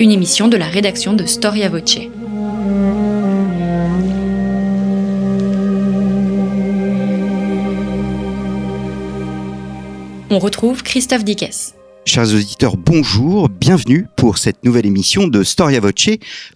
[0.00, 1.98] une émission de la rédaction de Storia Voce.
[10.30, 11.77] On retrouve Christophe Dickès.
[12.08, 16.08] Chers auditeurs, bonjour, bienvenue pour cette nouvelle émission de Storia Voce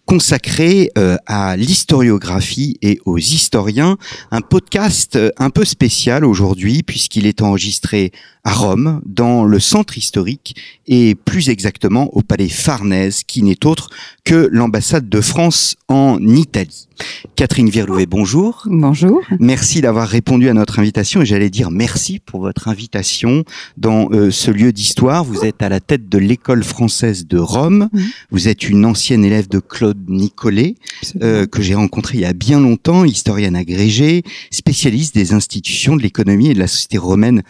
[0.07, 3.99] consacrée euh, à l'historiographie et aux historiens.
[4.31, 8.13] Un podcast euh, un peu spécial aujourd'hui puisqu'il est enregistré
[8.45, 13.91] à Rome, dans le centre historique et plus exactement au palais Farnèse qui n'est autre
[14.25, 16.89] que l'ambassade de France en Italie.
[17.37, 18.63] Catherine Virlouet, bonjour.
[18.67, 19.21] Bonjour.
[19.41, 23.45] Merci d'avoir répondu à notre invitation et j'allais dire merci pour votre invitation
[23.77, 25.25] dans euh, ce lieu d'histoire.
[25.25, 27.89] Vous êtes à la tête de l'école française de Rome.
[28.31, 30.77] Vous êtes une ancienne élève de Claude Nicolet
[31.23, 36.03] euh, que j'ai rencontré il y a bien longtemps, historienne agrégée, spécialiste des institutions de
[36.03, 37.43] l'économie et de la société romaine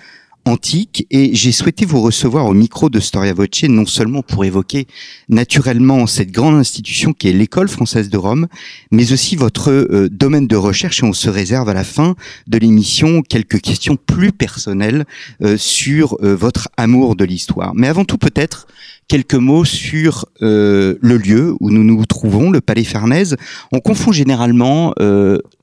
[0.45, 4.87] antique et j'ai souhaité vous recevoir au micro de Storia Voce non seulement pour évoquer
[5.29, 8.49] naturellement cette grande institution qui est l'école française de Rome,
[8.90, 12.15] mais aussi votre euh, domaine de recherche et on se réserve à la fin
[12.46, 15.04] de l'émission quelques questions plus personnelles
[15.43, 17.73] euh, sur euh, votre amour de l'histoire.
[17.74, 18.66] Mais avant tout peut-être
[19.09, 23.37] quelques mots sur le lieu où nous nous trouvons, le Palais Farnèse.
[23.71, 24.95] On confond généralement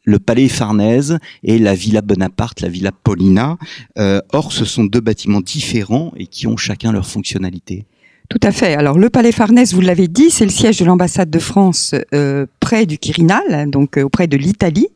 [0.09, 3.57] le palais Farnèse et la Villa Bonaparte, la Villa Paulina.
[3.97, 7.85] Euh, or, ce sont deux bâtiments différents et qui ont chacun leur fonctionnalité.
[8.29, 8.75] Tout à fait.
[8.75, 12.45] Alors le palais Farnèse, vous l'avez dit, c'est le siège de l'ambassade de France euh,
[12.85, 14.87] du Quirinal, donc euh, auprès de l'Italie.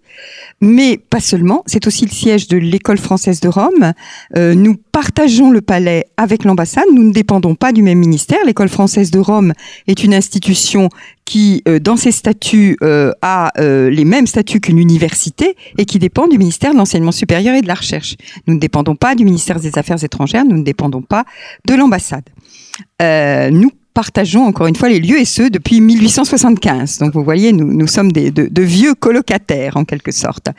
[0.62, 3.94] Mais pas seulement, c'est aussi le siège de l'école française de Rome.
[4.38, 8.38] Euh, nous partageons le palais avec l'ambassade, nous ne dépendons pas du même ministère.
[8.46, 9.54] L'école française de Rome
[9.88, 10.90] est une institution
[11.26, 12.78] qui, euh, dans ses statuts,
[13.22, 17.62] a les mêmes statuts qu'une université et qui dépend du ministère de l'enseignement supérieur et
[17.62, 18.16] de la recherche.
[18.46, 21.26] Nous ne dépendons pas du ministère des Affaires étrangères, nous ne dépendons pas
[21.68, 22.30] de l'ambassade.
[23.00, 27.00] nous partageons encore une fois les lieux et ceux depuis 1875.
[27.00, 30.50] Donc vous voyez, nous, nous sommes des, de, vieux colocataires en quelque sorte.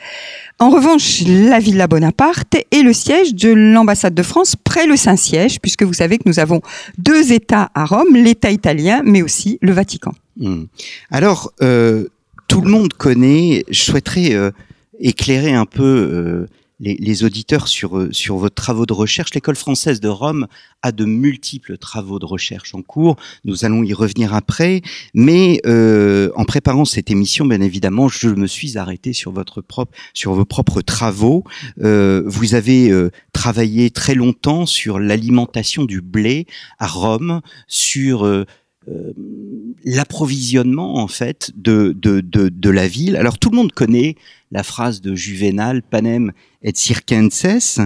[0.59, 5.59] En revanche, la Villa Bonaparte est le siège de l'ambassade de France près le Saint-Siège,
[5.61, 6.61] puisque vous savez que nous avons
[6.97, 10.13] deux États à Rome, l'État italien, mais aussi le Vatican.
[10.37, 10.63] Hmm.
[11.11, 12.07] Alors, euh,
[12.47, 14.51] tout le monde connaît, je souhaiterais euh,
[14.99, 15.83] éclairer un peu...
[15.83, 16.47] Euh,
[16.79, 19.33] les, auditeurs sur, euh, sur vos travaux de recherche.
[19.33, 20.47] L'école française de Rome
[20.81, 23.15] a de multiples travaux de recherche en cours.
[23.43, 24.81] Nous allons y revenir après.
[25.13, 29.91] Mais euh, en préparant cette émission, bien évidemment, je me suis arrêté sur votre propre,
[30.13, 31.43] sur vos propres travaux.
[31.81, 32.91] Euh, vous avez
[33.33, 36.45] travaillé très longtemps sur l'alimentation du blé
[36.79, 38.45] à Rome, sur
[39.83, 43.15] l'approvisionnement en fait de, de, de, de, la ville.
[43.15, 44.15] Alors tout le monde connaît
[44.51, 46.31] la phrase de Juvénal, panem
[46.61, 47.79] et circenses.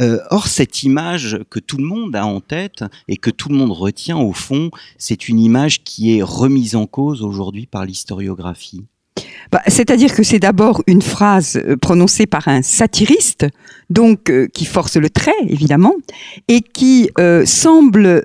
[0.00, 3.56] Euh, or, cette image que tout le monde a en tête et que tout le
[3.56, 8.84] monde retient au fond, c'est une image qui est remise en cause aujourd'hui par l'historiographie.
[9.50, 13.46] Bah, c'est-à-dire que c'est d'abord une phrase euh, prononcée par un satiriste,
[13.90, 15.94] donc euh, qui force le trait évidemment,
[16.48, 17.10] et qui
[17.44, 18.22] semble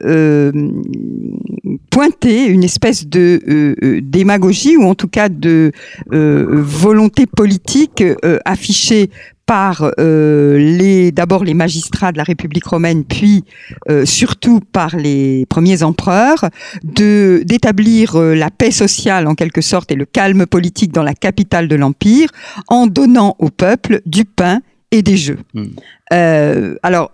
[1.89, 5.71] pointer une espèce de démagogie ou en tout cas de
[6.09, 8.03] volonté politique
[8.45, 9.09] affichée
[9.47, 13.45] par euh, les d'abord les magistrats de la République romaine, puis
[13.89, 16.45] euh, surtout par les premiers empereurs,
[16.83, 21.15] de d'établir euh, la paix sociale en quelque sorte et le calme politique dans la
[21.15, 22.29] capitale de l'empire,
[22.67, 24.59] en donnant au peuple du pain
[24.91, 25.39] et des jeux.
[25.53, 26.75] Hmm.
[26.83, 27.11] alors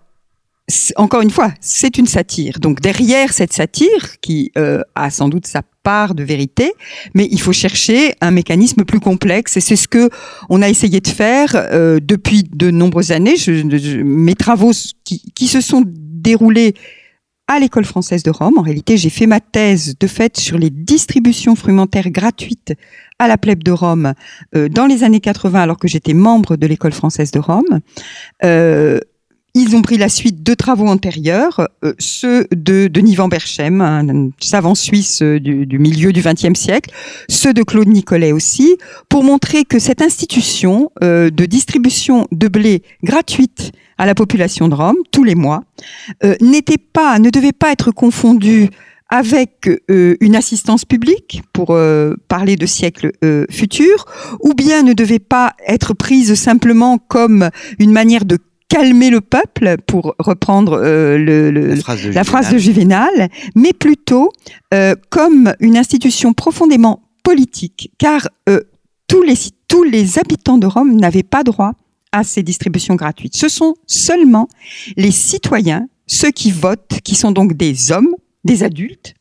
[0.96, 2.60] encore une fois, c'est une satire.
[2.60, 6.72] Donc derrière cette satire, qui a sans doute sa part de vérité,
[7.14, 10.10] mais il faut chercher un mécanisme plus complexe et c'est ce que
[10.50, 13.36] on a essayé de faire euh, depuis de nombreuses années.
[13.36, 14.72] Je, mes travaux
[15.04, 16.74] qui, qui, se sont déroulés
[17.48, 18.58] à l'école française de Rome.
[18.58, 22.74] En réalité, j'ai fait ma thèse de fait sur les distributions frumentaires gratuites
[23.20, 24.14] à la plèbe de Rome
[24.56, 27.80] euh, dans les années 80 alors que j'étais membre de l'école française de Rome.
[28.44, 29.00] Euh,
[29.56, 34.30] ils ont pris la suite de travaux antérieurs, euh, ceux de Denis Van Berchem, un
[34.40, 36.92] savant suisse euh, du, milieu du XXe siècle,
[37.30, 38.78] ceux de Claude Nicolet aussi,
[39.10, 44.74] pour montrer que cette institution euh, de distribution de blé gratuite à la population de
[44.74, 45.62] Rome tous les mois
[46.42, 48.70] n'était pas, ne devait pas être confondue
[49.08, 51.78] avec une assistance publique pour
[52.28, 53.12] parler de siècles
[53.52, 54.06] futurs,
[54.42, 59.78] ou bien ne devait pas être prise simplement comme une manière de calmer le peuple,
[59.86, 64.32] pour reprendre euh, le, la, phrase de, Juvénal, mais plutôt
[64.74, 68.62] euh, comme une institution profondément politique, car euh,
[69.08, 69.36] tous, les,
[69.68, 71.74] tous les habitants de Rome n'avaient pas droit
[72.12, 73.36] à ces distributions gratuites.
[73.36, 74.48] Ce sont seulement
[74.98, 79.16] les citoyens, ceux qui votent, qui sont donc des hommes, des adultes,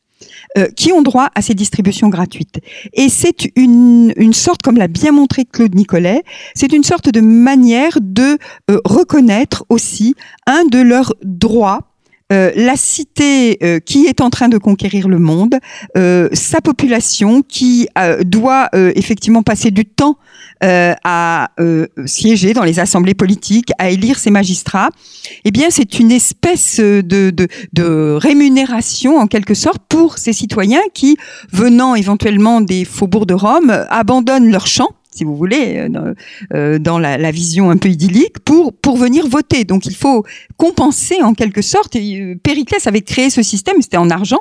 [0.57, 2.59] euh, qui ont droit à ces distributions gratuites.
[2.93, 6.23] Et c'est une, une sorte, comme l'a bien montré Claude Nicolet,
[6.55, 8.37] c'est une sorte de manière de
[8.69, 10.15] euh, reconnaître aussi
[10.45, 11.92] un de leurs droits
[12.31, 15.55] euh, la cité euh, qui est en train de conquérir le monde,
[15.97, 17.87] euh, sa population qui
[18.25, 20.17] doit effectivement passer du temps
[20.61, 21.49] à
[22.05, 24.89] siéger dans les assemblées politiques, à élire ses magistrats,
[25.43, 30.81] eh bien c'est une espèce de, de, de, rémunération en quelque sorte pour ces citoyens
[30.93, 31.17] qui,
[31.51, 35.87] venant éventuellement des faubourgs de Rome, abandonnent leur champ si vous voulez,
[36.53, 39.63] euh, dans, euh, la, vision un peu idyllique, pour pour venir voter.
[39.63, 40.23] Donc il faut
[40.57, 41.95] compenser en quelque sorte.
[41.95, 44.39] Et euh, Périclès avait créé ce système, c'était en argent,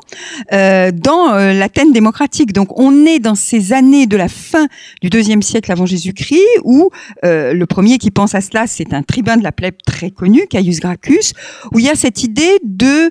[0.51, 2.53] dans l'Athènes démocratique.
[2.53, 4.67] Donc on est dans ces années de la fin
[5.01, 6.91] du deuxième siècle avant Jésus-Christ, où
[7.23, 10.81] le premier qui pense à cela, c'est un tribun de la plèbe très connu, Caius
[10.81, 11.33] Gracchus,
[11.73, 13.11] où il y a cette idée de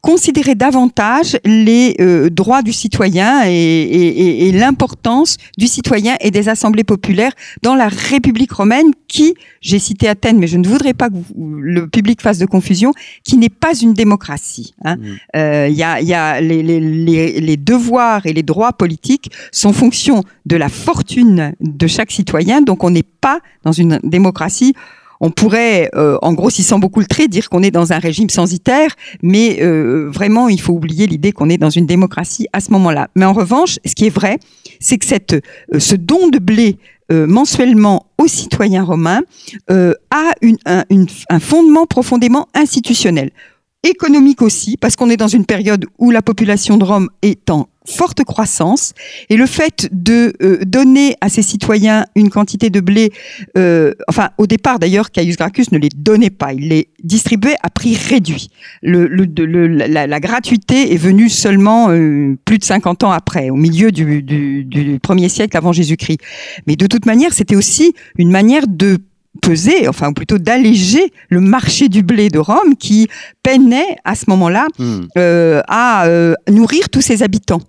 [0.00, 1.96] considérer davantage les
[2.30, 7.88] droits du citoyen et, et, et l'importance du citoyen et des assemblées populaires dans la
[7.88, 12.38] République romaine qui, j'ai cité Athènes, mais je ne voudrais pas que le public fasse
[12.38, 12.92] de confusion,
[13.24, 14.74] qui n'est pas une démocratie.
[14.84, 14.96] Hein.
[14.96, 15.16] Mmh.
[15.36, 19.30] Euh, il y, a, y a les, les, les, les, devoirs et les droits politiques
[19.50, 24.74] sont fonction de la fortune de chaque citoyen, donc on n'est pas dans une démocratie
[25.20, 28.90] on pourrait, euh, en grossissant beaucoup le trait, dire qu'on est dans un régime censitaire,
[29.22, 33.08] mais euh, vraiment, il faut oublier l'idée qu'on est dans une démocratie à ce moment-là.
[33.14, 34.38] Mais en revanche, ce qui est vrai,
[34.80, 36.78] c'est que euh, ce don de blé
[37.08, 39.20] mensuellement aux citoyens romains
[39.68, 40.32] a
[40.66, 40.82] un,
[41.30, 43.30] un fondement profondément institutionnel
[43.84, 47.68] économique aussi, parce qu'on est dans une période où la population de Rome est en
[47.86, 48.92] forte croissance
[49.30, 53.12] et le fait de euh, donner à ses citoyens une quantité de blé,
[53.56, 57.70] euh, enfin au départ d'ailleurs Caius Gracchus ne les donnait pas, il les distribuait à
[57.70, 58.48] prix réduit.
[58.82, 63.56] Le, le, la, la, gratuité est venue seulement euh, plus de 50 ans après, au
[63.56, 66.18] milieu du, du, du premier siècle avant Jésus-Christ.
[66.66, 68.98] Mais de toute manière, c'était aussi une manière de
[69.36, 73.08] peser, enfin ou plutôt d'alléger le marché du blé de Rome qui
[73.42, 75.00] peinait à ce moment-là hmm.
[75.18, 77.60] euh, à euh, nourrir tous ses habitants.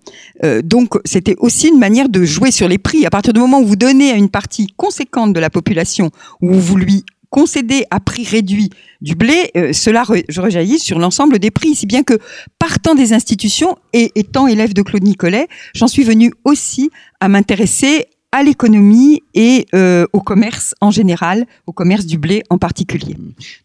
[0.43, 3.05] Euh, donc c'était aussi une manière de jouer sur les prix.
[3.05, 6.11] À partir du moment où vous donnez à une partie conséquente de la population,
[6.41, 8.69] où vous lui concédez à prix réduit
[9.01, 12.17] du blé, cela rejaillit sur l'ensemble des prix, si bien que
[12.57, 18.07] partant des institutions et étant élève de Claude Nicolet, j'en suis venu aussi à m'intéresser
[18.31, 23.15] à l'économie et euh, au commerce en général, au commerce du blé en particulier.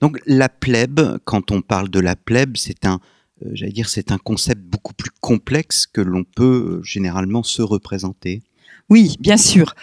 [0.00, 3.00] Donc la plèbe, quand on parle de la plèbe, c'est un,
[3.44, 7.62] euh, j'allais dire, c'est un concept beaucoup plus complexe que l'on peut euh, généralement se
[7.62, 8.42] représenter.
[8.88, 9.74] Oui, bien sûr.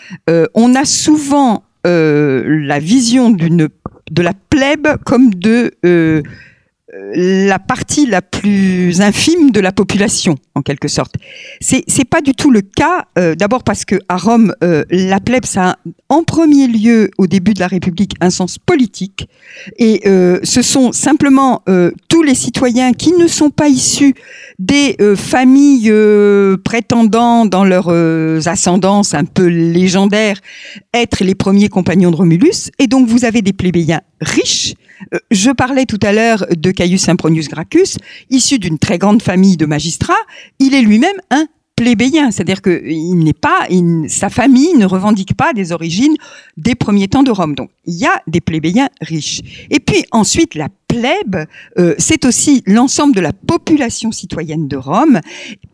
[0.54, 3.70] on a souvent la vision d'une
[4.12, 5.72] de la plèbe comme de
[6.92, 11.16] la partie la plus infime de la population, en quelque sorte.
[11.62, 13.06] C'est c'est pas du tout le cas.
[13.18, 15.76] Euh, d'abord parce que à Rome, euh, la plèbe ça a
[16.10, 19.28] en premier lieu au début de la République un sens politique,
[19.78, 21.64] et euh, ce sont simplement
[22.08, 24.16] tous les citoyens qui ne sont pas issus
[24.58, 25.94] des familles
[26.64, 27.90] prétendant dans leurs
[28.48, 30.40] ascendances un peu légendaires
[30.94, 34.89] être les premiers compagnons de Romulus, et donc vous avez des plébéiens riches euh,
[35.32, 37.98] je parlais tout à l'heure de Caius Sempronius Gracchus,
[38.30, 40.14] issu d'une très grande famille de magistrats.
[40.60, 41.46] Il est lui-même un
[41.76, 43.68] plébéien, c'est-à-dire que il n'est pas,
[44.08, 46.16] sa famille ne revendique pas des origines
[46.58, 47.56] des premiers temps de Rome.
[47.56, 49.42] Donc il y a des plébéiens riches.
[49.70, 51.46] Et puis ensuite la plèbe,
[51.78, 55.22] euh, c'est aussi l'ensemble de la population citoyenne de Rome.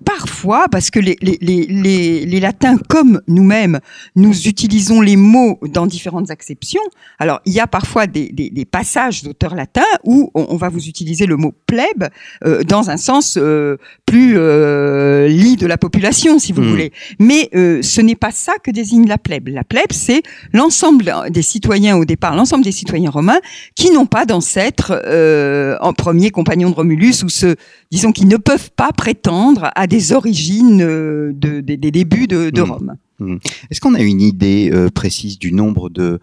[0.04, 3.80] Parfois, parce que les, les, les, les latins, comme nous-mêmes,
[4.16, 6.82] nous utilisons les mots dans différentes acceptions.
[7.18, 10.88] Alors, il y a parfois des, des, des passages d'auteurs latins où on, va vous
[10.88, 12.10] utiliser le mot plèbe
[12.46, 16.70] euh, dans un sens euh, plus euh, lit de la population, si vous hmm.
[16.70, 16.92] voulez.
[17.20, 19.48] Mais euh, ce n'est pas ça que désigne la plèbe.
[19.48, 23.40] La plèbe, c'est l'ensemble des citoyens au départ, l'ensemble des citoyens romains
[23.76, 27.56] qui n'ont pas d'ancêtres euh, en premier compagnon de Romulus ou ceux,
[27.92, 32.62] disons, qui ne peuvent pas prétendre à des origines euh, de, des débuts de, de
[32.62, 32.72] mmh.
[32.72, 32.96] Rome.
[33.20, 33.36] Mmh.
[33.70, 36.20] Est-ce qu'on a une idée euh, précise du nombre de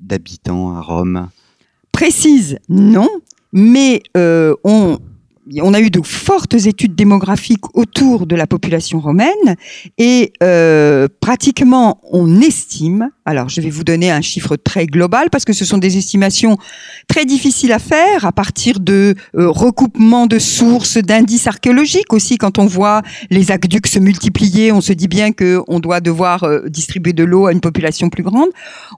[0.00, 1.28] d'habitants à Rome?
[1.92, 3.08] Précise, non,
[3.52, 4.98] mais on
[5.62, 9.56] on a eu de fortes études démographiques autour de la population romaine
[9.96, 15.44] et euh, pratiquement on estime, alors je vais vous donner un chiffre très global parce
[15.44, 16.58] que ce sont des estimations
[17.08, 22.38] très difficiles à faire à partir de euh, recoupements de sources, d'indices archéologiques aussi.
[22.38, 26.68] Quand on voit les aqueducs se multiplier, on se dit bien qu'on doit devoir euh,
[26.68, 28.48] distribuer de l'eau à une population plus grande.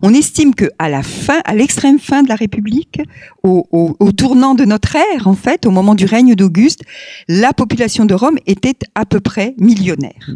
[0.00, 3.00] On estime que à la fin, à l'extrême fin de la République,
[3.42, 6.80] au tournant de notre ère en fait, au moment du règne d'Auguste,
[7.28, 10.30] la population de Rome était à peu près millionnaire.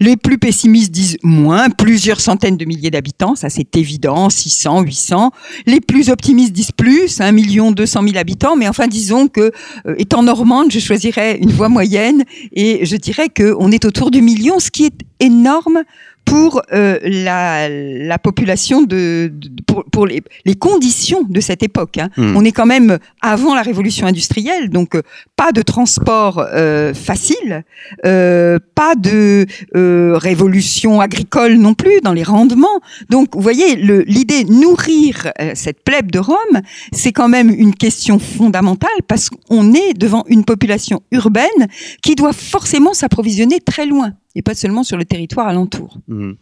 [0.00, 5.30] Les plus pessimistes disent moins, plusieurs centaines de milliers d'habitants, ça c'est évident, 600, 800.
[5.66, 9.52] Les plus optimistes disent plus, 1 million 200 000 habitants, mais enfin disons que,
[9.86, 14.22] euh, étant normande, je choisirais une voie moyenne et je dirais qu'on est autour du
[14.22, 15.82] million, ce qui est énorme
[16.24, 21.98] pour euh, la, la, population de, de pour, pour les, les, conditions de cette époque.
[21.98, 22.08] Hein.
[22.16, 22.36] Mmh.
[22.36, 25.02] On est quand même avant la révolution industrielle, donc euh,
[25.36, 27.64] pas de transport euh, facile,
[28.06, 32.80] euh, pas de euh, révolution agricole non plus dans les rendements.
[33.10, 36.60] Donc vous voyez, l'idée nourrir euh, cette plèbe de Rome,
[36.92, 41.68] c'est quand même une question fondamentale parce qu'on est devant une population urbaine
[42.02, 45.98] qui doit forcément s'approvisionner très loin et pas seulement sur le territoire alentour.
[46.08, 46.32] Mmh.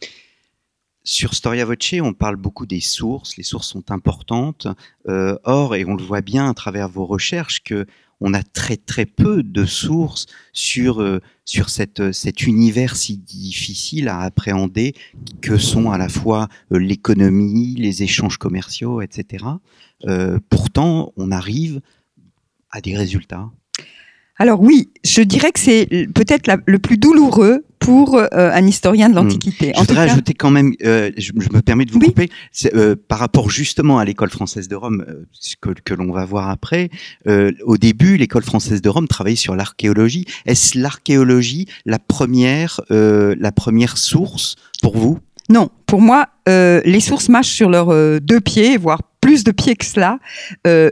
[1.05, 3.37] Sur Storia Voce, on parle beaucoup des sources.
[3.37, 4.69] Les sources sont importantes.
[5.09, 7.87] Euh, or, et on le voit bien à travers vos recherches, que
[8.23, 14.09] on a très très peu de sources sur euh, sur cette cet univers si difficile
[14.09, 14.95] à appréhender
[15.41, 19.45] que sont à la fois euh, l'économie, les échanges commerciaux, etc.
[20.07, 21.81] Euh, pourtant, on arrive
[22.71, 23.51] à des résultats.
[24.43, 29.15] Alors oui, je dirais que c'est peut-être le plus douloureux pour euh, un historien de
[29.15, 29.69] l'Antiquité.
[29.69, 29.73] Mmh.
[29.77, 30.13] Je voudrais cas...
[30.13, 32.09] ajouter quand même, euh, je, je, me permets de vous oui.
[32.09, 32.29] couper,
[32.75, 35.07] euh, par rapport justement à l'école française de Rome,
[35.61, 36.91] que, que l'on va voir après.
[37.65, 40.25] Au début, l'école française de Rome travaillait sur l'archéologie.
[40.45, 45.21] Est-ce l'archéologie la première, la première source pour vous?
[45.49, 49.87] Non, pour moi, les sources marchent sur leurs deux pieds, voire plus de pieds que
[49.87, 50.19] cela.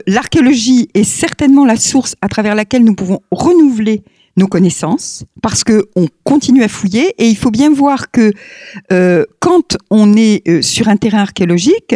[0.07, 4.03] L'archéologie est certainement la source à travers laquelle nous pouvons renouveler
[4.37, 8.31] nos connaissances parce que on continue à fouiller et il faut bien voir que
[8.91, 11.95] euh, quand on est euh, sur un terrain archéologique,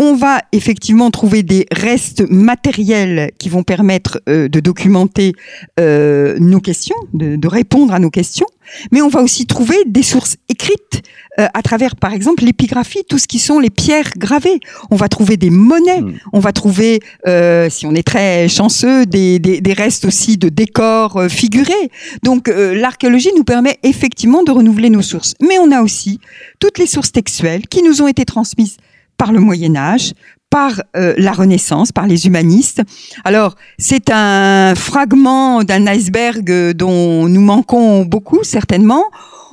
[0.00, 5.34] on va effectivement trouver des restes matériels qui vont permettre euh, de documenter
[5.78, 8.46] euh, nos questions, de, de, répondre à nos questions,
[8.92, 11.02] mais on va aussi trouver des sources écrites
[11.38, 14.58] euh, à travers, par exemple, l'épigraphie, tout ce qui sont les pierres gravées.
[14.90, 16.18] On va trouver des monnaies, mmh.
[16.32, 20.48] on va trouver, euh, si on est très chanceux, des, des, des restes aussi de
[20.48, 21.90] décors euh, figurés.
[22.22, 25.34] Donc l'archéologie nous permet effectivement de renouveler nos sources.
[25.40, 26.20] Mais on a aussi
[26.58, 28.76] toutes les sources textuelles qui nous ont été transmises
[29.20, 30.14] par le Moyen Âge,
[30.50, 32.82] par euh, la Renaissance, par les humanistes.
[33.24, 39.04] Alors, c'est un fragment d'un iceberg dont nous manquons beaucoup, certainement.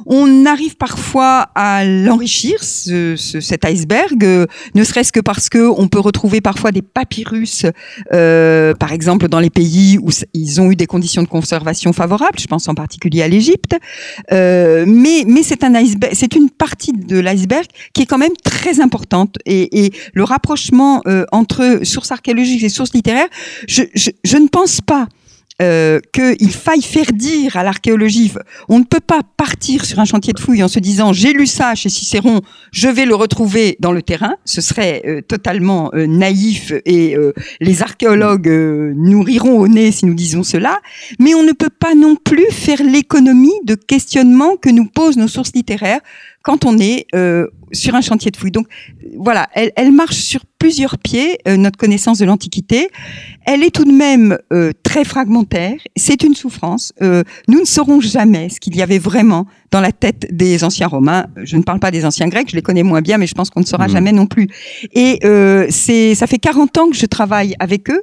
[0.06, 5.70] On arrive parfois à l'enrichir, ce, ce, cet iceberg, euh, ne serait-ce que parce que
[5.78, 7.66] on peut retrouver parfois des papyrus,
[8.14, 12.40] euh, par exemple dans les pays où ils ont eu des conditions de conservation favorables.
[12.40, 13.76] Je pense en particulier à l'Égypte.
[14.32, 18.38] Euh, mais mais c'est un iceberg, c'est une partie de l'iceberg qui est quand même
[18.44, 23.28] très importante et, et le rapprochement euh, entre sources archéologiques et sources littéraires,
[23.68, 25.08] je, ne pense pas
[25.62, 28.32] euh, qu'il faille faire dire à l'archéologie,
[28.70, 31.48] on ne peut pas partir sur un chantier de fouilles en se disant j'ai lu
[31.48, 32.42] ça chez Cicéron,
[32.72, 34.36] je vais le retrouver dans le terrain.
[34.46, 37.16] Ce serait euh, totalement naïf et
[37.60, 38.50] les archéologues
[38.96, 40.80] nous riront au nez si nous disons cela.
[41.20, 45.28] Mais on ne peut pas non plus faire l'économie de questionnement que nous posent nos
[45.28, 46.02] sources littéraires
[46.48, 48.52] quand on est euh, sur un chantier de fouilles.
[48.52, 48.68] Donc
[49.18, 52.88] voilà, elle, elle marche sur plusieurs pieds, euh, notre connaissance de l'Antiquité.
[53.46, 55.76] Elle est tout de même euh, très fragmentaire.
[55.98, 56.94] C'est une souffrance.
[57.02, 61.26] Nous ne saurons jamais ce qu'il y avait vraiment dans la tête des anciens Romains.
[61.44, 63.50] Je ne parle pas des anciens Grecs, je les connais moins bien, mais je pense
[63.50, 63.92] qu'on ne saura mmh.
[63.92, 64.48] jamais non plus.
[64.94, 65.20] Et
[65.70, 68.02] c'est, ça fait 40 ans que je travaille avec eux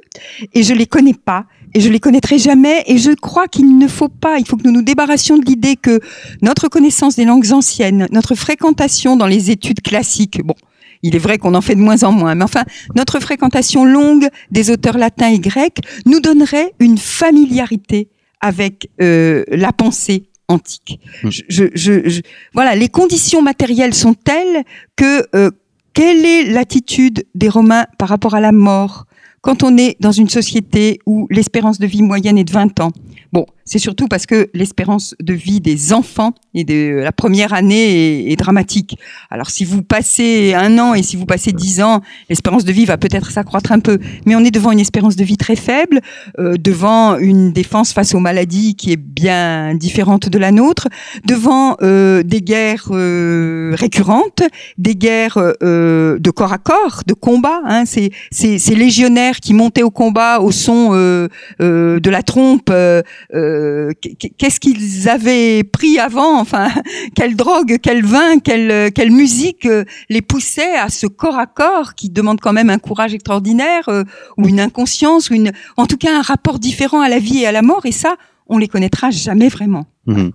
[0.53, 2.83] et je les connais pas et je les connaîtrai jamais.
[2.87, 5.75] Et je crois qu'il ne faut pas, il faut que nous nous débarrassions de l'idée
[5.75, 5.99] que
[6.41, 10.55] notre connaissance des langues anciennes, notre fréquentation dans les études classiques, bon,
[11.03, 12.63] il est vrai qu'on en fait de moins en moins, mais enfin,
[12.95, 19.71] notre fréquentation longue des auteurs latins et grecs nous donnerait une familiarité avec euh, la
[19.73, 20.99] pensée antique.
[21.23, 22.21] Je, je, je,
[22.53, 24.63] voilà, les conditions matérielles sont telles
[24.95, 25.51] que euh,
[25.93, 29.05] quelle est l'attitude des Romains par rapport à la mort?
[29.45, 32.91] Quand on est dans une société où l'espérance de vie moyenne est de 20 ans
[33.35, 38.31] Bon, c'est surtout parce que l'espérance de vie des enfants et de la première année
[38.31, 38.97] est, dramatique.
[39.29, 42.85] Alors si vous passez un an et si vous passez dix ans, l'espérance de vie
[42.85, 45.99] va peut-être s'accroître un peu, mais on est devant une espérance de vie très faible,
[46.39, 50.87] euh, devant une défense face aux maladies qui est bien différente de la nôtre,
[51.25, 54.43] devant euh, des guerres euh, récurrentes,
[54.77, 57.61] des guerres euh, de corps à corps, de combat.
[57.65, 62.69] Hein, ces, ces, ces, légionnaires qui montaient au combat au son de la trompe.
[62.69, 66.39] Qu'est-ce qu'ils avaient pris avant?
[66.39, 66.69] Enfin,
[67.15, 69.67] quelle drogue, quel vin, quelle, quelle musique
[70.09, 73.89] les poussait à ce corps à corps qui demande quand même un courage extraordinaire
[74.37, 77.47] ou une inconscience ou une, en tout cas un rapport différent à la vie et
[77.47, 77.85] à la mort.
[77.85, 78.15] Et ça,
[78.47, 79.85] on les connaîtra jamais vraiment.
[80.07, 80.31] Mhm.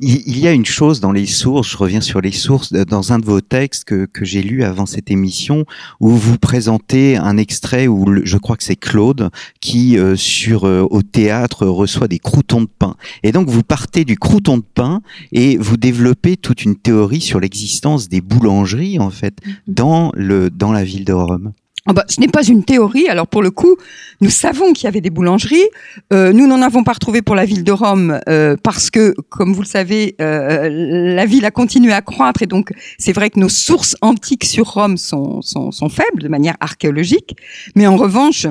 [0.00, 3.20] Il, y a une chose dans les sources, je reviens sur les sources, dans un
[3.20, 5.64] de vos textes que, que j'ai lu avant cette émission,
[6.00, 10.84] où vous présentez un extrait où je crois que c'est Claude qui, euh, sur euh,
[10.90, 12.96] au théâtre, reçoit des croutons de pain.
[13.22, 17.38] Et donc vous partez du crouton de pain et vous développez toute une théorie sur
[17.38, 19.54] l'existence des boulangeries en fait mhm.
[19.68, 21.52] dans le dans la ville de Rome.
[21.86, 23.08] Bah, ce n'est pas une théorie.
[23.08, 23.76] Alors pour le coup,
[24.20, 25.66] nous savons qu'il y avait des boulangeries.
[26.12, 29.52] Euh, nous n'en avons pas retrouvé pour la ville de Rome euh, parce que, comme
[29.52, 33.40] vous le savez, euh, la ville a continué à croître et donc c'est vrai que
[33.40, 37.36] nos sources antiques sur Rome sont, sont, sont, faibles de manière archéologique.
[37.74, 38.46] Mais en revanche,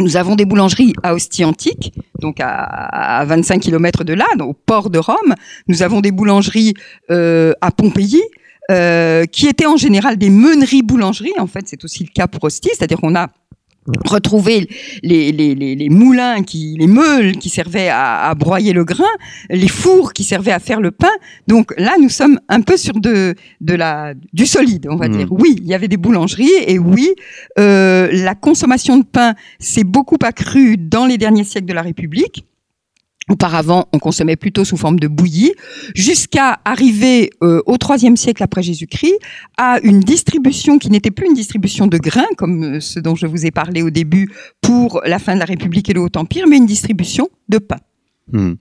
[0.00, 4.52] nous avons des boulangeries à Ostie antique, donc à, à 25 km de là, au
[4.52, 5.34] port de Rome.
[5.66, 6.74] Nous avons des boulangeries
[7.10, 8.22] euh, à Pompéi.
[8.70, 11.32] Euh, qui étaient en général des meuneries-boulangeries.
[11.38, 13.28] En fait, c'est aussi le cas pour Ostie, c'est-à-dire qu'on a
[14.04, 14.68] retrouvé
[15.02, 19.04] les, les, les, les, moulins, qui, les meules qui servaient à, à, broyer le grain,
[19.48, 21.10] les fours qui servaient à faire le pain.
[21.46, 25.16] Donc là, nous sommes un peu sur de, de la, du solide, on va mmh.
[25.16, 25.28] dire.
[25.30, 27.08] Oui, il y avait des boulangeries et oui,
[27.58, 32.44] euh, la consommation de pain s'est beaucoup accrue dans les derniers siècles de la République.
[33.28, 35.52] Auparavant, on consommait plutôt sous forme de bouillie,
[35.94, 39.18] jusqu'à arriver euh, au IIIe siècle après Jésus-Christ
[39.56, 43.26] à une distribution qui n'était plus une distribution de grains, comme euh, ce dont je
[43.26, 44.30] vous ai parlé au début
[44.60, 47.78] pour la fin de la République et le Haut-Empire, mais une distribution de pain.
[48.32, 48.54] Hmm.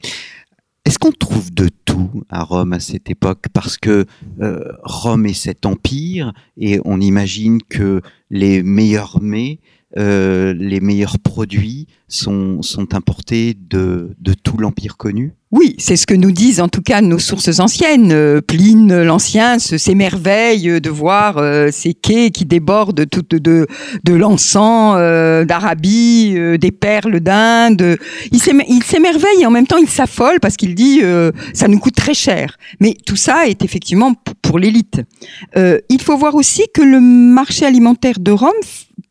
[0.88, 3.48] Est-ce qu'on trouve de tout à Rome à cette époque?
[3.52, 4.06] Parce que
[4.40, 9.60] euh, Rome est cet empire et on imagine que les meilleurs mets
[9.96, 16.06] euh, les meilleurs produits sont, sont importés de, de tout l'Empire connu Oui, c'est ce
[16.06, 18.12] que nous disent en tout cas nos sources anciennes.
[18.12, 23.66] Euh, Pline l'Ancien s'émerveille de voir euh, ces quais qui débordent tout de,
[24.04, 24.98] de l'encens
[25.48, 27.98] d'Arabie, des perles d'Inde.
[28.34, 31.02] Il s'émerveille et en même temps il s'affole parce qu'il dit
[31.54, 32.58] ça nous coûte très cher.
[32.82, 35.02] Mais tout ça est effectivement pour l'élite.
[35.56, 38.52] il faut voir aussi que le marché alimentaire de Rome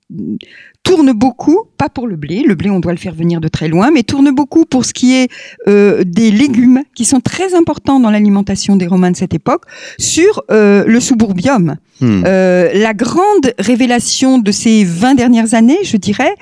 [0.09, 0.39] 嗯
[0.87, 3.67] tourne beaucoup, pas pour le blé, le blé on doit le faire venir de très
[3.67, 5.29] loin, mais tourne beaucoup pour ce qui est
[5.67, 9.63] euh, des légumes qui sont très importants dans l'alimentation des Romains de cette époque,
[9.99, 11.77] sur euh, le suburbium.
[12.01, 12.23] Hmm.
[12.27, 16.35] Euh, la grande révélation de ces 20 dernières années, je dirais,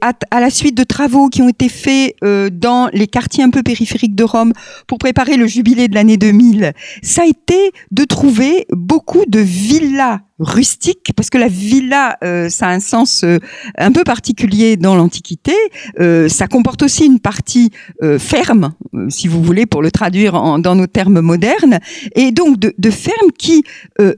[0.00, 3.50] à, à, la suite de travaux qui ont été faits euh, dans les quartiers un
[3.50, 4.52] peu périphériques de Rome
[4.86, 10.20] pour préparer le jubilé de l'année 2000, ça a été de trouver beaucoup de villas
[10.38, 13.38] rustiques, parce que la villa, euh, ça a un sens euh,
[13.76, 15.54] un peu particulier dans l'Antiquité.
[16.00, 17.70] Euh, ça comporte aussi une partie
[18.18, 18.74] ferme,
[19.08, 21.78] si vous voulez, pour le traduire dans nos termes modernes,
[22.14, 23.64] et donc de, fermes qui,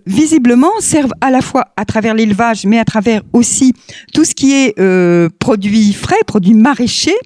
[0.06, 3.72] visiblement, servent à la fois à travers l'élevage, mais à travers aussi
[4.12, 7.18] tout ce qui est euh, produits frais, produits maraîchers,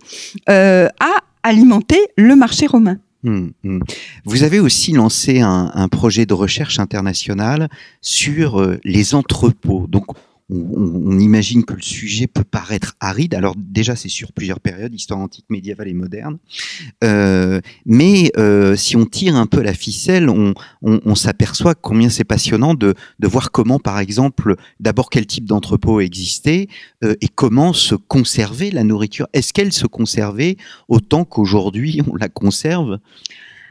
[0.49, 2.99] euh, à alimenter le marché romain.
[3.25, 3.83] Hum, hum.
[4.25, 7.69] Vous avez aussi lancé un, projet de recherche international
[8.01, 9.87] sur euh, les entrepôts.
[9.89, 10.07] Donc,
[10.51, 13.35] on, imagine que le sujet peut paraître aride.
[13.35, 16.39] Alors déjà, c'est sur plusieurs périodes, histoire antique, médiévale et moderne.
[17.03, 20.55] Euh, mais euh, si on tire un peu la ficelle, on,
[21.15, 26.69] s'aperçoit combien c'est passionnant de, voir comment, par exemple, d'abord quel type d'entrepôt existait
[27.03, 29.27] euh, et comment se conservait la nourriture.
[29.33, 30.57] Est-ce qu'elle se conservait
[30.89, 32.99] autant qu'aujourd'hui on la conserve?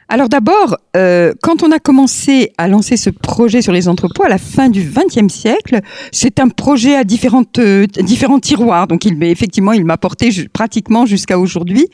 [0.09, 4.29] Alors d'abord, euh, quand on a commencé à lancer ce projet sur les entrepôts à
[4.29, 5.79] la fin du XXe siècle,
[6.11, 8.87] c'est un projet à différentes, euh, différents tiroirs.
[8.87, 11.87] Donc il, effectivement, il m'a porté pratiquement jusqu'à aujourd'hui.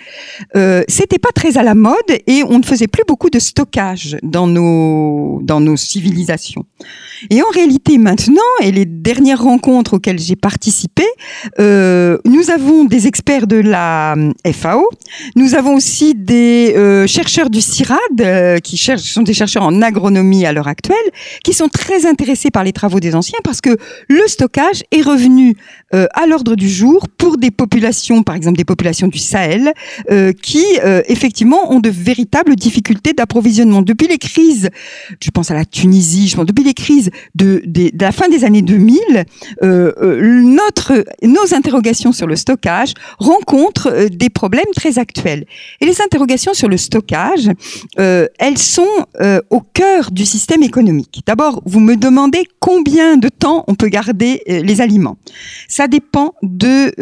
[0.56, 1.95] Euh, C'était pas très à la mode
[2.28, 6.65] et on ne faisait plus beaucoup de stockage dans nos dans nos civilisations.
[7.30, 11.04] Et en réalité, maintenant, et les dernières rencontres auxquelles j'ai participé,
[11.60, 14.15] euh, nous avons des experts de la
[14.54, 14.89] FAO,
[15.36, 19.82] nous avons aussi des euh, chercheurs du CIRA euh, qui cherchent, sont des chercheurs en
[19.82, 20.98] agronomie à l'heure actuelle,
[21.44, 25.56] qui sont très intéressés par les travaux des anciens parce que le stockage est revenu
[25.94, 29.74] euh, à l'ordre du jour pour des populations, par exemple des populations du Sahel,
[30.12, 30.66] euh, qui
[31.08, 33.82] effectivement ont de véritables difficultés d'approvisionnement.
[33.82, 34.70] Depuis les crises,
[35.22, 38.30] je pense à la Tunisie, je pense depuis les crises de, de, de la fin
[38.30, 39.26] des années 2000,
[39.62, 45.46] notre, nos interrogations sur le stockage rencontrent des problèmes très actuels.
[45.82, 47.50] Et les interrogations sur le stockage
[47.97, 48.88] euh, elles sont
[49.19, 51.21] euh, au cœur du système économique.
[51.25, 55.17] D'abord, vous me demandez combien de temps on peut garder euh, les aliments.
[55.67, 56.93] Ça dépend de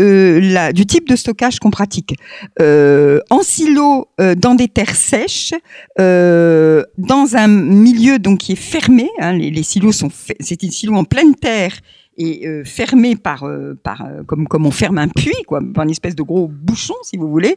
[0.54, 2.15] la, du type de stockage qu'on pratique.
[2.60, 5.54] en silo, dans des terres sèches,
[5.97, 9.10] dans un milieu donc qui est fermé.
[9.19, 11.73] Hein, les, silos sont, c'est des silos en pleine terre
[12.17, 13.45] et euh, fermé par,
[13.84, 17.30] par comme comme on ferme un puits, quoi, une espèce de gros bouchon, si vous
[17.30, 17.56] voulez,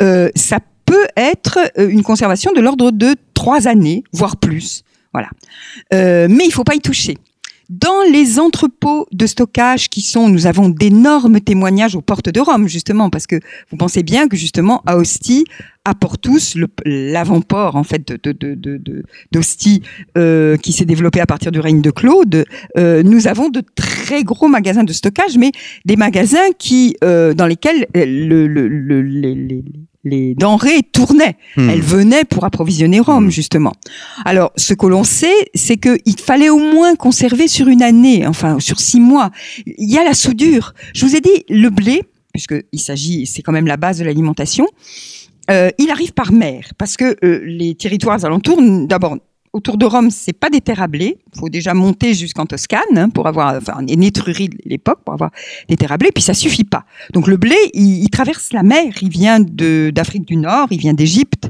[0.00, 4.82] euh, ça peut être euh, une conservation de l'ordre de trois années, voire plus.
[5.12, 5.28] Voilà.
[5.92, 7.18] Euh, mais il faut pas y toucher.
[7.68, 12.66] Dans les entrepôts de stockage qui sont, nous avons d'énormes témoignages aux portes de Rome,
[12.66, 13.36] justement, parce que
[13.70, 15.44] vous pensez bien que justement, à Ostie,
[15.84, 18.10] à Portus, l'avant-port en fait
[19.32, 19.82] d'Ostie
[20.16, 22.46] euh, qui s'est développé à partir du règne de Claude,
[22.78, 25.52] euh, nous avons de très gros magasins de stockage, mais
[25.84, 29.64] des magasins qui, euh, dans lesquels le, le, le, les, les
[30.36, 31.36] denrées tournaient.
[31.56, 31.70] Hmm.
[31.70, 33.30] Elles venaient pour approvisionner Rome, hmm.
[33.30, 33.72] justement.
[34.24, 38.60] Alors, ce que l'on sait, c'est qu'il fallait au moins conserver sur une année, enfin
[38.60, 39.30] sur six mois.
[39.66, 40.74] Il y a la soudure.
[40.94, 44.66] Je vous ai dit, le blé, puisqu'il s'agit, c'est quand même la base de l'alimentation,
[45.50, 49.16] euh, il arrive par mer, parce que euh, les territoires alentours, d'abord,
[49.52, 51.18] autour de Rome, c'est pas des terres à blé.
[51.34, 55.14] Il faut déjà monter jusqu'en Toscane hein, pour avoir, enfin, une étrurie de l'époque pour
[55.14, 55.30] avoir
[55.68, 56.10] des terres à blé.
[56.12, 56.84] Puis ça suffit pas.
[57.12, 58.92] Donc le blé, il, traverse la mer.
[59.02, 61.48] Il vient d'Afrique du Nord, il vient d'Égypte,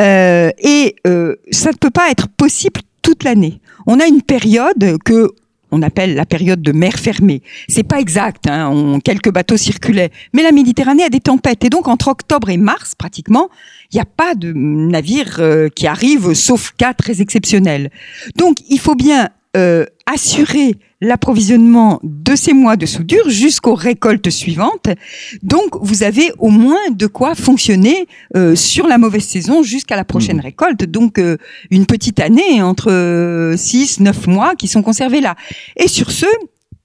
[0.00, 3.60] euh, et euh, ça ne peut pas être possible toute l'année.
[3.86, 5.28] On a une période que
[5.72, 7.42] on appelle la période de mer fermée.
[7.68, 11.70] C'est pas exact, hein, on, quelques bateaux circulaient, mais la Méditerranée a des tempêtes et
[11.70, 13.48] donc entre octobre et mars pratiquement,
[13.90, 17.90] il n'y a pas de navire euh, qui arrive, sauf cas très exceptionnels.
[18.36, 24.88] Donc il faut bien euh, assurer l'approvisionnement de ces mois de soudure jusqu'aux récoltes suivantes.
[25.42, 30.04] Donc, vous avez au moins de quoi fonctionner euh, sur la mauvaise saison jusqu'à la
[30.04, 30.40] prochaine mmh.
[30.40, 30.84] récolte.
[30.84, 31.20] Donc,
[31.70, 35.34] une petite année entre 6, 9 mois qui sont conservés là.
[35.76, 36.26] Et sur ce,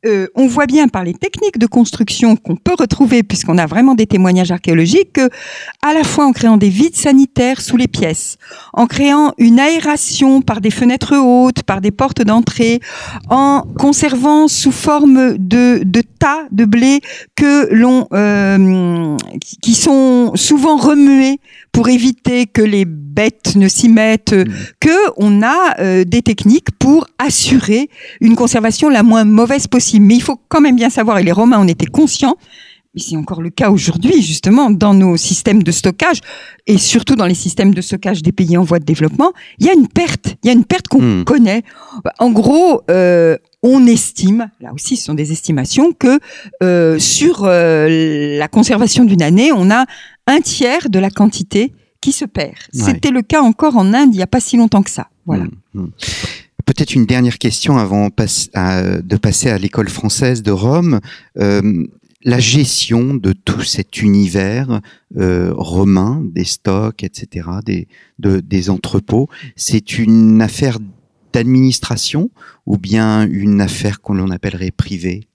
[0.06, 3.96] euh, on voit bien par les techniques de construction qu'on peut retrouver, puisqu'on a vraiment
[3.96, 5.30] des témoignages archéologiques, que
[5.84, 8.38] à la fois en créant des vides sanitaires sous les pièces,
[8.74, 12.80] en créant une aération par des fenêtres hautes, par des portes d'entrée,
[13.30, 15.82] en conservant sous forme de,
[16.20, 17.02] tas de blé
[17.36, 19.18] que l'on euh,
[19.62, 21.40] qui sont souvent remués
[21.72, 22.86] pour éviter que les
[23.17, 24.45] bêtes ne s'y mettent, mmh.
[24.80, 27.89] que on a euh, des techniques pour assurer
[28.21, 30.06] une conservation la moins mauvaise possible.
[30.06, 32.38] Mais il faut quand même bien savoir, et les Romains en étaient conscients,
[32.93, 36.19] mais c'est encore le cas aujourd'hui, justement, dans nos systèmes de stockage,
[36.67, 39.69] et surtout dans les systèmes de stockage des pays en voie de développement, il y
[39.69, 41.23] a une perte, il y a une perte qu'on mmh.
[41.25, 41.63] connaît.
[42.19, 46.19] En gros, euh, on estime, là aussi ce sont des estimations, que
[46.63, 49.86] euh, sur euh, la conservation d'une année, on a
[50.27, 52.56] un tiers de la quantité qui se perd.
[52.72, 55.10] C'était le cas encore en Inde il n'y a pas si longtemps que ça.
[55.26, 55.46] Voilà.
[55.46, 55.88] Mmh, mmh.
[56.66, 61.00] Peut-être une dernière question avant de passer à l'école française de Rome.
[61.38, 61.86] Euh,
[62.24, 64.82] la gestion de tout cet univers
[65.16, 67.88] romain, des stocks, etc., des,
[68.20, 70.80] des entrepôts, c'est une affaire
[71.38, 72.32] d'administration
[72.66, 75.28] ou bien une affaire qu'on appellerait privée?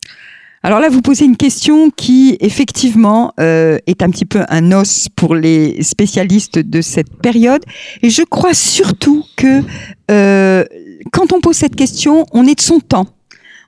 [0.64, 5.08] Alors là, vous posez une question qui, effectivement, euh, est un petit peu un os
[5.08, 7.64] pour les spécialistes de cette période.
[8.02, 9.62] Et je crois surtout que
[10.10, 10.64] euh,
[11.12, 13.08] quand on pose cette question, on est de son temps.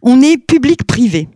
[0.03, 1.29] On est public-privé.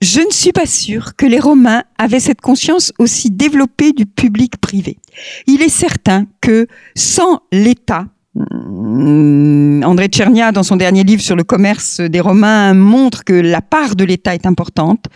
[0.00, 4.98] Je ne suis pas sûre que les Romains avaient cette conscience aussi développée du public-privé.
[5.46, 12.00] Il est certain que sans l'État, André Tchernia, dans son dernier livre sur le commerce
[12.00, 15.06] des Romains, montre que la part de l'État est importante.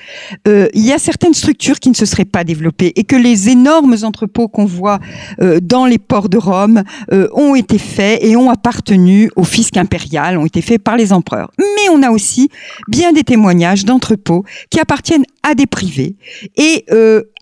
[0.46, 3.48] Euh, il y a certaines structures qui ne se seraient pas développées et que les
[3.48, 5.00] énormes entrepôts qu'on voit
[5.40, 9.76] euh, dans les ports de Rome euh, ont été faits et ont appartenu au fisc
[9.76, 11.50] impérial, ont été faits par les empereurs.
[11.58, 12.50] Mais on a aussi
[12.86, 16.16] bien des témoignages d'entrepôts qui appartiennent à des privés
[16.56, 16.84] et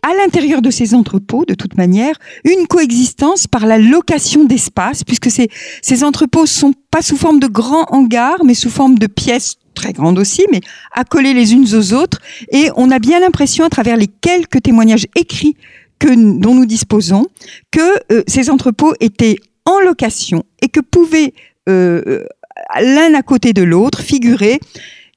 [0.07, 2.15] à l'intérieur de ces entrepôts, de toute manière,
[2.45, 5.49] une coexistence par la location d'espace, puisque ces,
[5.83, 9.93] ces entrepôts sont pas sous forme de grands hangars, mais sous forme de pièces très
[9.93, 10.61] grandes aussi, mais
[10.93, 12.21] accolées les unes aux autres.
[12.53, 15.57] Et on a bien l'impression, à travers les quelques témoignages écrits
[16.01, 17.27] dont nous disposons,
[17.73, 21.35] que euh, ces entrepôts étaient en location et que pouvaient
[21.69, 22.25] euh,
[22.81, 24.61] l'un à côté de l'autre figurer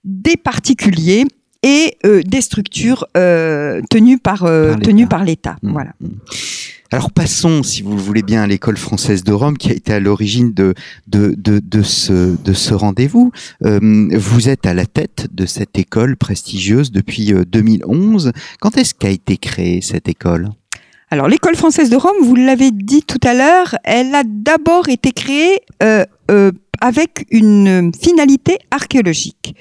[0.04, 1.26] des particuliers
[1.64, 4.76] et euh, des structures euh, tenues par, euh,
[5.10, 5.58] par l'État.
[5.62, 5.72] Mmh.
[5.72, 5.92] Voilà.
[6.00, 6.08] Mmh.
[6.92, 9.94] Alors passons, si vous le voulez bien, à l'école française de Rome, qui a été
[9.94, 10.74] à l'origine de,
[11.08, 13.32] de, de, de, ce, de ce rendez-vous.
[13.62, 18.32] vous êtes à la tête de cette école prestigieuse depuis 2011.
[18.60, 20.50] Quand est-ce qu'a été créée cette école?
[21.12, 25.12] Alors, l'école française de Rome, vous l'avez dit tout à l'heure, elle a d'abord été
[25.12, 29.56] créée euh, euh, avec une finalité archéologique.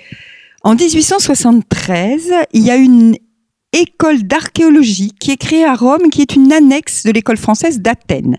[0.68, 3.16] En 1873, il y a une
[3.72, 8.36] école d'archéologie qui est créée à Rome, qui est une annexe de l'école française d'Athènes.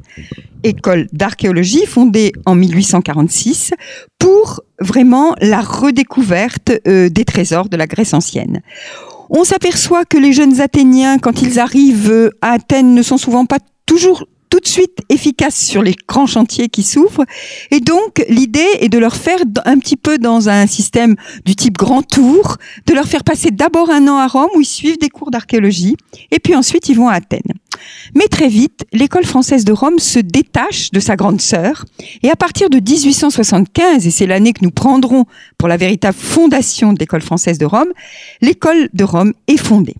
[0.61, 3.73] École d'archéologie fondée en 1846
[4.19, 8.61] pour vraiment la redécouverte euh, des trésors de la Grèce ancienne.
[9.31, 13.47] On s'aperçoit que les jeunes Athéniens, quand ils arrivent euh, à Athènes, ne sont souvent
[13.47, 17.25] pas toujours tout de suite efficaces sur les grands chantiers qui s'ouvrent.
[17.71, 21.77] Et donc, l'idée est de leur faire un petit peu dans un système du type
[21.77, 25.09] grand tour, de leur faire passer d'abord un an à Rome où ils suivent des
[25.09, 25.95] cours d'archéologie,
[26.31, 27.53] et puis ensuite ils vont à Athènes.
[28.15, 31.85] Mais très vite, l'école française de Rome se détache de sa grande sœur,
[32.23, 35.25] et à partir de 1875, et c'est l'année que nous prendrons
[35.57, 37.91] pour la véritable fondation de l'école française de Rome,
[38.41, 39.95] l'école de Rome est fondée.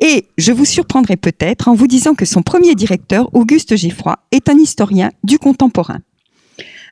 [0.00, 4.48] Et je vous surprendrai peut-être en vous disant que son premier directeur, Auguste Geffroy, est
[4.48, 6.00] un historien du contemporain.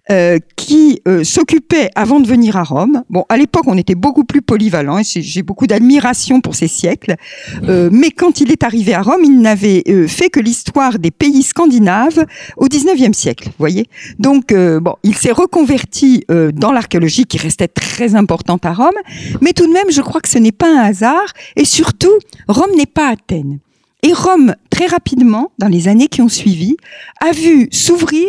[0.08, 3.02] Euh, qui euh, s'occupait avant de venir à Rome.
[3.10, 7.16] Bon, à l'époque, on était beaucoup plus polyvalent et j'ai beaucoup d'admiration pour ces siècles.
[7.64, 11.42] Euh, mais quand il est arrivé à Rome, il n'avait fait que l'histoire des pays
[11.42, 12.24] scandinaves
[12.56, 13.88] au 19e siècle, voyez.
[14.20, 18.94] Donc, bon, il s'est reconverti dans l'archéologie qui restait très importante à Rome.
[19.40, 21.32] Mais tout de même, je crois que ce n'est pas un hasard.
[21.56, 22.12] Et surtout,
[22.46, 23.58] Rome n'est pas Athènes.
[24.04, 26.76] Et Rome, très rapidement, dans les années qui ont suivi,
[27.26, 28.28] a vu s'ouvrir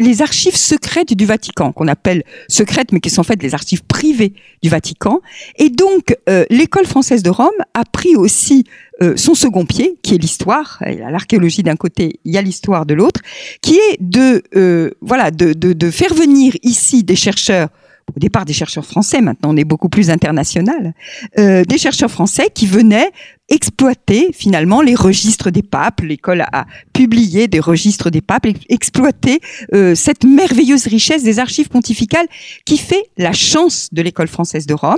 [0.00, 3.84] les archives secrètes du Vatican, qu'on appelle secrètes, mais qui sont en fait les archives
[3.84, 5.20] privées du Vatican.
[5.56, 8.64] Et donc, euh, l'école française de Rome a pris aussi
[9.02, 10.82] euh, son second pied, qui est l'histoire.
[10.84, 13.20] Il y a l'archéologie d'un côté, il y a l'histoire de l'autre,
[13.62, 17.68] qui est de, euh, voilà, de, de, faire venir ici des chercheurs
[18.14, 20.92] au départ des chercheurs français, maintenant on est beaucoup plus international,
[21.38, 23.10] des chercheurs français qui venaient
[23.48, 26.00] exploiter finalement les registres des papes.
[26.00, 29.40] L'école a publié des registres des papes, exploiter
[29.74, 32.26] euh, cette merveilleuse richesse des archives pontificales
[32.64, 34.96] qui fait la chance de l'école française de Rome.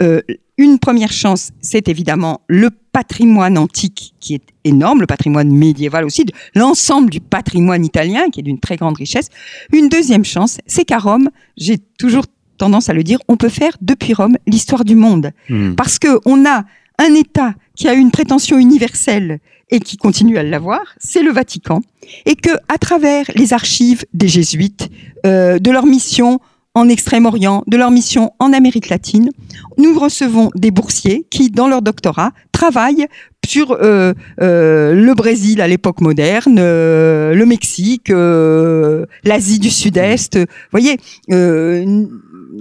[0.00, 0.20] Euh,
[0.56, 6.24] une première chance, c'est évidemment le patrimoine antique qui est énorme, le patrimoine médiéval aussi,
[6.54, 9.30] l'ensemble du patrimoine italien qui est d'une très grande richesse.
[9.72, 12.24] Une deuxième chance, c'est qu'à Rome, j'ai toujours
[12.56, 15.32] tendance à le dire, on peut faire depuis Rome l'histoire du monde.
[15.48, 15.74] Hmm.
[15.74, 16.64] Parce que on a
[16.98, 21.80] un État qui a une prétention universelle et qui continue à l'avoir, c'est le Vatican,
[22.26, 24.88] et que à travers les archives des jésuites,
[25.26, 26.40] euh, de leur mission
[26.74, 29.30] en Extrême-Orient, de leur mission en Amérique latine,
[29.78, 33.06] nous recevons des boursiers qui, dans leur doctorat, travaillent
[33.46, 40.36] sur euh, euh, le Brésil à l'époque moderne, le Mexique, l'Asie du Sud-Est.
[40.36, 40.98] Vous voyez,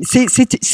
[0.02, 0.28] c'est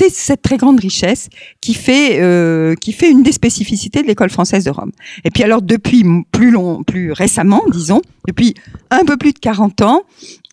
[0.10, 1.29] cette très grande richesse
[1.62, 4.91] qui fait euh, qui fait une des spécificités de l'école française de Rome.
[5.23, 8.53] Et puis alors depuis plus long, plus récemment, disons, depuis
[8.91, 10.03] un peu plus de 40 ans,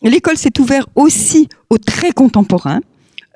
[0.03, 2.81] l'école s'est ouverte aussi aux très contemporains.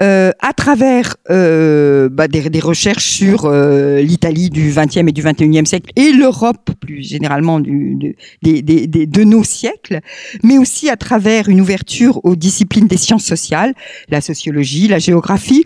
[0.01, 5.21] Euh, à travers euh, bah, des, des, recherches sur euh, l'Italie du XXe et du
[5.21, 9.99] XXIe siècle et l'Europe plus généralement du, de, des, des, de nos siècles,
[10.43, 13.75] mais aussi à travers une ouverture aux disciplines des sciences sociales,
[14.09, 15.63] la sociologie, la géographie.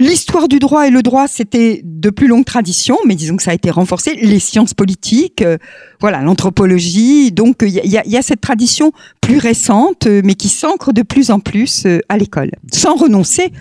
[0.00, 3.50] L'histoire du droit et le droit, c'était de plus longue tradition, mais disons que ça
[3.50, 4.14] a été renforcé.
[4.14, 5.58] Les sciences politiques, euh,
[6.00, 7.32] voilà, l'anthropologie.
[7.32, 11.02] Donc, il y a, y a, cette tradition plus récente, euh, mais qui s'ancre de
[11.02, 13.52] plus en plus euh, à l'école, sans renoncer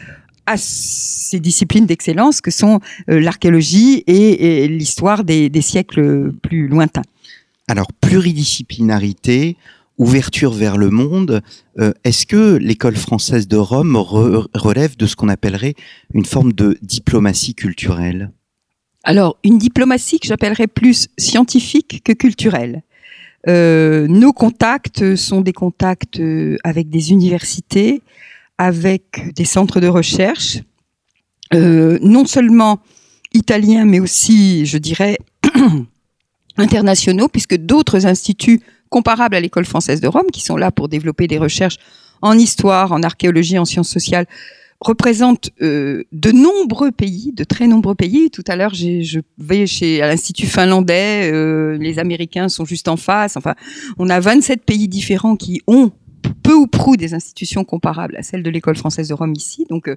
[0.45, 7.03] à ces disciplines d'excellence que sont l'archéologie et, et l'histoire des, des siècles plus lointains.
[7.67, 9.57] Alors, pluridisciplinarité,
[9.99, 11.41] ouverture vers le monde,
[11.77, 15.75] euh, est-ce que l'école française de Rome relève de ce qu'on appellerait
[16.13, 18.31] une forme de diplomatie culturelle?
[19.03, 22.81] Alors, une diplomatie que j'appellerais plus scientifique que culturelle.
[23.47, 28.01] Euh, nos contacts sont des contacts euh, avec des universités,
[28.57, 30.59] avec des centres de recherche,
[31.51, 32.79] non seulement
[33.33, 35.17] italiens, mais aussi, je dirais,
[36.57, 41.27] internationaux, puisque d'autres instituts comparables à l'école française de Rome, qui sont là pour développer
[41.27, 41.77] des recherches
[42.21, 44.25] en histoire, en archéologie, en sciences sociales,
[44.81, 48.29] représentent euh, de nombreux pays, de très nombreux pays.
[48.31, 52.97] Tout à l'heure, je vais chez à l'institut finlandais, euh, les Américains sont juste en
[52.97, 53.35] face.
[53.35, 53.55] Enfin,
[53.97, 55.91] on a 27 pays différents qui ont
[56.43, 59.65] peu ou prou des institutions comparables à celles de l'école française de Rome ici.
[59.69, 59.95] Donc euh,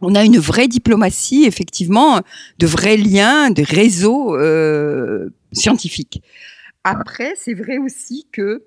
[0.00, 2.20] on a une vraie diplomatie, effectivement,
[2.58, 6.22] de vrais liens, de réseaux euh, scientifiques.
[6.84, 8.62] Après, c'est vrai aussi que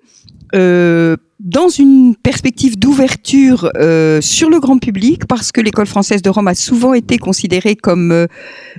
[0.52, 6.28] euh, dans une perspective d'ouverture euh, sur le grand public, parce que l'école française de
[6.28, 8.26] Rome a souvent été considérée comme euh,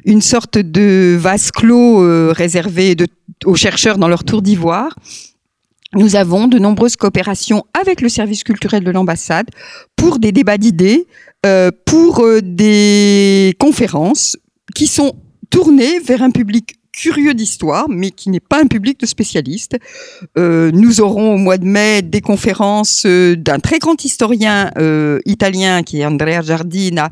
[0.03, 3.07] une sorte de vase clos euh, réservé de,
[3.45, 4.93] aux chercheurs dans leur tour d'ivoire,
[5.95, 9.47] nous avons de nombreuses coopérations avec le service culturel de l'ambassade
[9.95, 11.07] pour des débats d'idées,
[11.45, 14.37] euh, pour des conférences
[14.75, 15.15] qui sont
[15.49, 19.77] tournées vers un public curieux d'histoire, mais qui n'est pas un public de spécialistes.
[20.37, 25.19] Euh, nous aurons au mois de mai des conférences euh, d'un très grand historien euh,
[25.25, 27.09] italien qui est Andrea Giardina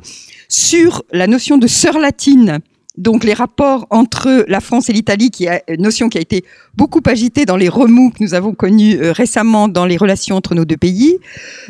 [0.50, 2.60] sur la notion de sœur latine
[2.98, 6.44] donc les rapports entre la France et l'Italie, qui a une notion qui a été
[6.76, 10.56] beaucoup agitée dans les remous que nous avons connus euh, récemment dans les relations entre
[10.56, 11.18] nos deux pays.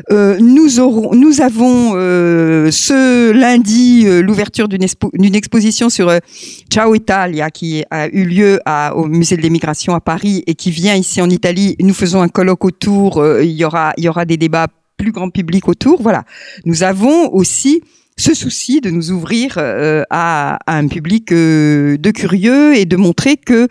[0.10, 6.12] Euh, nous, aurons, nous avons euh, ce lundi l'ouverture d'une exposition sur
[6.70, 10.72] Ciao Italia qui a eu lieu à, au musée de l'émigration à Paris et qui
[10.72, 11.76] vient ici en Italie.
[11.80, 13.24] Nous faisons un colloque autour.
[13.42, 16.02] il y aura, il y aura des débats plus grand public autour.
[16.02, 16.24] Voilà.
[16.66, 17.82] Nous avons aussi
[18.18, 23.38] ce souci de nous ouvrir euh, à, un public euh, de curieux et de montrer
[23.38, 23.68] que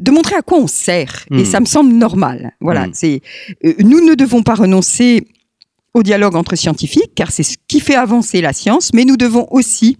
[0.00, 1.44] de montrer à quoi on sert et hmm.
[1.44, 2.90] ça me semble normal voilà hmm.
[2.94, 3.20] c'est
[3.64, 5.26] euh, nous ne devons pas renoncer
[5.94, 9.46] au dialogue entre scientifiques car c'est ce qui fait avancer la science mais nous devons
[9.50, 9.96] aussi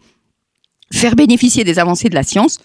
[0.92, 2.58] faire bénéficier des avancées de la science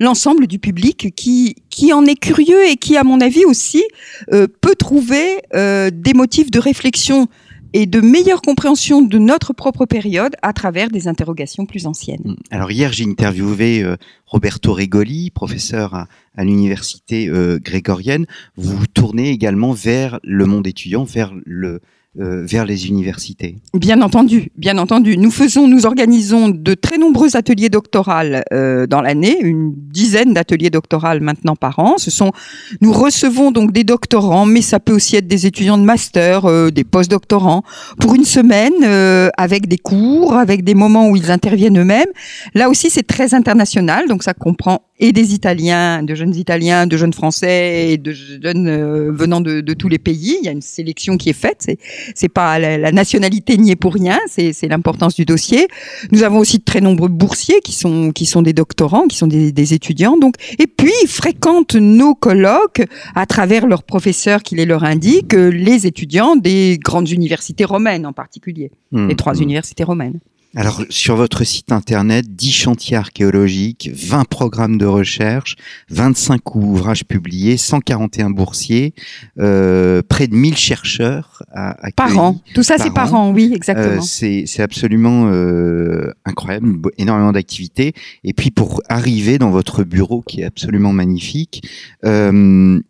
[0.00, 3.82] l'ensemble du public qui qui en est curieux et qui à mon avis aussi
[4.30, 7.28] peut trouver des motifs de réflexion
[7.72, 12.22] et de meilleure compréhension de notre propre période à travers des interrogations plus anciennes.
[12.24, 12.34] Mm.
[12.50, 16.08] Alors hier, j'ai interviewé euh, Roberto Regoli, professeur à,
[16.44, 18.26] l'université euh, grégorienne.
[18.56, 21.80] Vous vous tournez également vers le monde étudiant, vers le
[22.18, 25.16] euh, vers les universités Bien entendu, bien entendu.
[25.16, 28.12] Nous faisons, nous organisons de très nombreux ateliers doctoraux
[28.52, 31.94] euh, dans l'année, une dizaine d'ateliers doctoraux maintenant par an.
[31.98, 32.32] Ce sont,
[32.80, 36.70] nous recevons donc des doctorants, mais ça peut aussi être des étudiants de master, euh,
[36.70, 37.62] des post-doctorants,
[38.00, 42.08] pour une semaine euh, avec des cours, avec des moments où ils interviennent eux-mêmes.
[42.54, 46.96] Là aussi, c'est très international, donc ça comprend et des Italiens, de jeunes Italiens, de
[46.96, 50.36] jeunes Français et de jeunes euh, venant de, de, tous les pays.
[50.40, 51.66] Il y a une sélection qui est faite.
[52.14, 54.18] C'est pas la, nationalité n'y est pour rien.
[54.26, 55.68] C'est, c'est l'importance du dossier.
[56.12, 59.26] Nous avons aussi de très nombreux boursiers qui sont qui sont des doctorants, qui sont
[59.26, 60.16] des, des étudiants.
[60.16, 62.82] Donc et puis ils fréquentent nos colloques
[63.14, 68.12] à travers leurs professeurs qui les leur indiquent, les étudiants des grandes universités romaines en
[68.12, 69.42] particulier, mmh, les trois mmh.
[69.42, 70.20] universités romaines.
[70.58, 75.54] Alors, sur votre site internet, 10 chantiers archéologiques, 20 programmes de recherche,
[75.90, 78.92] 25 ouvrages publiés, 141 boursiers,
[79.38, 82.40] euh, près de 1000 chercheurs à, Par an.
[82.54, 84.02] Tout ça, c'est par an, oui, exactement.
[84.02, 87.92] Euh, c'est absolument euh, incroyable, énormément d'activités.
[88.24, 91.62] Et puis, pour arriver dans votre bureau, qui est absolument magnifique,
[92.04, 92.80] euh,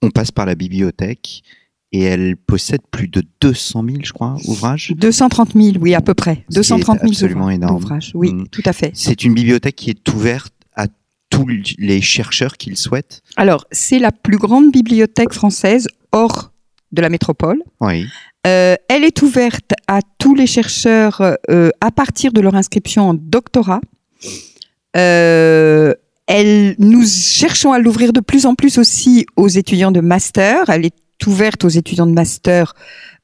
[0.00, 1.42] on passe par la bibliothèque
[1.92, 4.92] et elle possède plus de 200 000, je crois, ouvrages.
[4.96, 6.44] 230 000, oui, à peu près.
[6.50, 7.76] 230 000 absolument énorme.
[7.76, 8.48] ouvrages, oui, mm.
[8.48, 8.92] tout à fait.
[8.94, 10.86] C'est une bibliothèque qui est ouverte à
[11.30, 11.46] tous
[11.78, 16.52] les chercheurs qui le souhaitent Alors, c'est la plus grande bibliothèque française hors
[16.92, 17.62] de la métropole.
[17.80, 18.06] Oui.
[18.46, 23.14] Euh, elle est ouverte à tous les chercheurs euh, à partir de leur inscription en
[23.14, 23.80] doctorat.
[24.96, 25.94] Euh,
[26.26, 30.70] elle, nous cherchons à l'ouvrir de plus en plus aussi aux étudiants de master.
[30.70, 30.94] Elle est
[31.26, 32.74] ouverte aux étudiants de master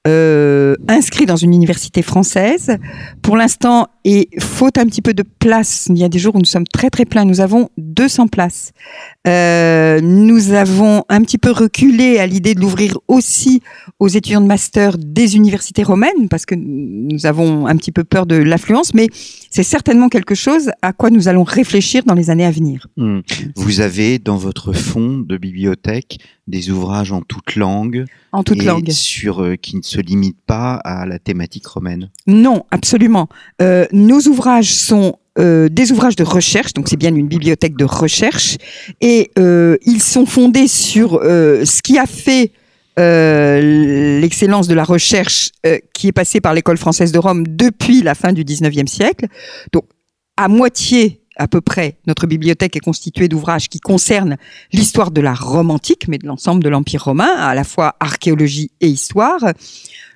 [0.07, 2.77] euh, inscrits dans une université française.
[3.23, 6.39] Pour l'instant, et faute un petit peu de place, il y a des jours où
[6.39, 8.71] nous sommes très très pleins, nous avons 200 places.
[9.27, 13.63] Euh, nous avons un petit peu reculé à l'idée de l'ouvrir aussi
[13.99, 18.27] aux étudiants de master des universités romaines, parce que nous avons un petit peu peur
[18.27, 19.09] de l'affluence, mais
[19.51, 22.87] c'est certainement quelque chose à quoi nous allons réfléchir dans les années à venir.
[22.97, 23.23] Hmm.
[23.57, 28.91] Vous avez dans votre fonds de bibliothèque des ouvrages en toute langue, en toute langue,
[28.91, 32.11] sur euh, qui ne se limitent pas à la thématique romaine.
[32.27, 33.29] Non, absolument.
[33.61, 37.85] Euh, nos ouvrages sont euh, des ouvrages de recherche, donc c'est bien une bibliothèque de
[37.85, 38.57] recherche,
[39.01, 42.53] et euh, ils sont fondés sur euh, ce qui a fait
[42.99, 45.51] euh, l'excellence de la recherche
[45.93, 49.27] qui est passée par l'école française de Rome depuis la fin du 19e siècle.
[49.73, 49.85] Donc,
[50.39, 54.37] à moitié à peu près, notre bibliothèque est constituée d'ouvrages qui concernent
[54.73, 58.71] l'histoire de la Rome antique, mais de l'ensemble de l'Empire romain, à la fois archéologie
[58.81, 59.41] et histoire.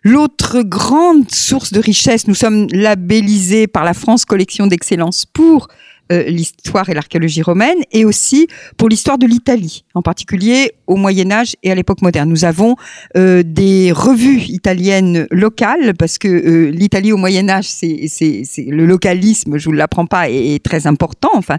[0.03, 5.69] L'autre grande source de richesse, nous sommes labellisés par la France Collection d'Excellence pour
[6.11, 11.31] euh, l'histoire et l'archéologie romaine et aussi pour l'histoire de l'Italie, en particulier au Moyen
[11.31, 12.29] Âge et à l'époque moderne.
[12.29, 12.77] Nous avons
[13.16, 18.87] euh, des revues italiennes locales parce que euh, l'Italie au Moyen Âge, c'est, c'est, le
[18.87, 21.30] localisme, je vous l'apprends pas, est, très important.
[21.35, 21.59] Enfin,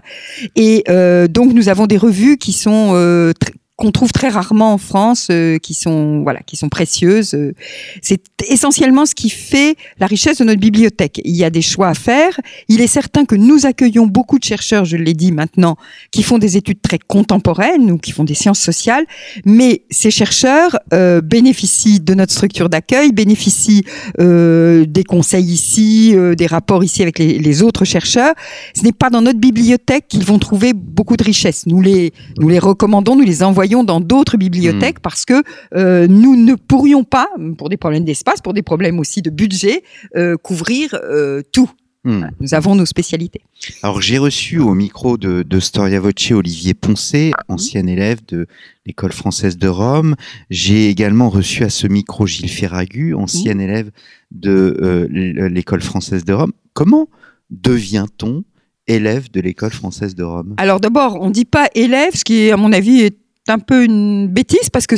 [0.54, 0.84] et
[1.28, 2.92] donc nous avons des revues qui sont
[3.38, 3.52] très
[3.82, 7.34] qu'on trouve très rarement en France, euh, qui sont voilà, qui sont précieuses.
[7.34, 7.52] Euh,
[8.00, 11.20] c'est essentiellement ce qui fait la richesse de notre bibliothèque.
[11.24, 12.40] Il y a des choix à faire.
[12.68, 15.76] Il est certain que nous accueillons beaucoup de chercheurs, je l'ai dit maintenant,
[16.12, 19.04] qui font des études très contemporaines ou qui font des sciences sociales,
[19.44, 23.82] mais ces chercheurs euh, bénéficient de notre structure d'accueil, bénéficient
[24.18, 28.34] des conseils ici, des rapports ici avec les, les autres chercheurs.
[28.76, 31.66] Ce n'est pas dans notre bibliothèque qu'ils vont trouver beaucoup de richesses.
[31.66, 35.02] Nous les nous les recommandons, nous les envoyons dans d'autres bibliothèques hmm.
[35.02, 35.42] parce que
[35.74, 39.82] euh, nous ne pourrions pas, pour des problèmes d'espace, pour des problèmes aussi de budget,
[40.16, 41.70] euh, couvrir euh, tout.
[42.04, 42.26] Hmm.
[42.40, 43.42] nous avons nos spécialités.
[43.84, 48.48] Alors j'ai reçu au micro de, de, Storia Voce Olivier Poncé, ancien élève de
[48.84, 50.16] l'école française de Rome.
[50.50, 53.92] J'ai également reçu à ce micro Gilles Ferragu, ancien élève
[54.32, 55.06] de
[55.48, 56.50] l'école française de Rome.
[56.72, 57.08] Comment
[57.50, 58.42] devient-on
[58.86, 60.54] élève de l'école française de Rome?
[60.56, 63.84] Alors d'abord, on ne dit pas élève, ce qui à mon avis est un peu
[63.84, 64.96] une bêtise parce que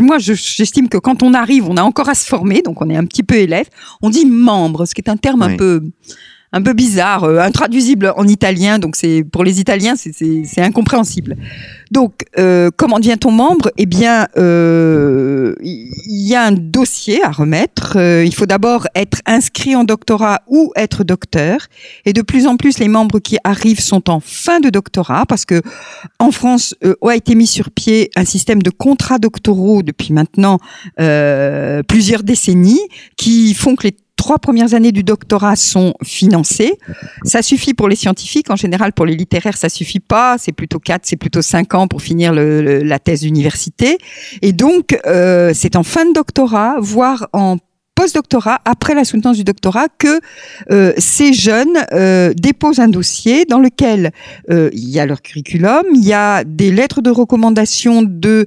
[0.00, 2.96] moi j'estime que quand on arrive on a encore à se former donc on est
[2.96, 3.66] un petit peu élève.
[4.00, 5.82] On dit membre ce qui est un terme un peu
[6.52, 11.36] un peu bizarre, euh, intraduisible en italien, donc c'est pour les Italiens c'est incompréhensible.
[11.90, 13.70] Donc euh, comment devient-on membre?
[13.78, 17.96] Eh bien, euh, il y a un dossier à remettre.
[17.96, 21.66] il faut d'abord être inscrit en doctorat ou être docteur.
[22.04, 25.44] Et de plus en plus, les membres qui arrivent sont en fin de doctorat parce
[25.44, 25.62] que
[26.18, 30.58] en France a été mis sur pied un système de contrats doctoraux depuis maintenant
[31.88, 32.80] plusieurs décennies
[33.16, 36.78] qui font que les trois premières années du doctorat sont financées.
[37.24, 38.50] Ça suffit pour les scientifiques.
[38.50, 40.36] En général, pour les littéraires, ça suffit pas.
[40.38, 43.98] C'est plutôt quatre, c'est plutôt cinq ans pour finir la thèse d'université.
[44.40, 47.56] Et donc, euh, c'est en fin de doctorat, voire en
[47.94, 50.20] post-doctorat, après la soutenance du doctorat, que
[50.70, 54.12] euh, ces jeunes euh, déposent un dossier dans lequel
[54.50, 58.44] euh, il y a leur curriculum, il y a des lettres de recommandation de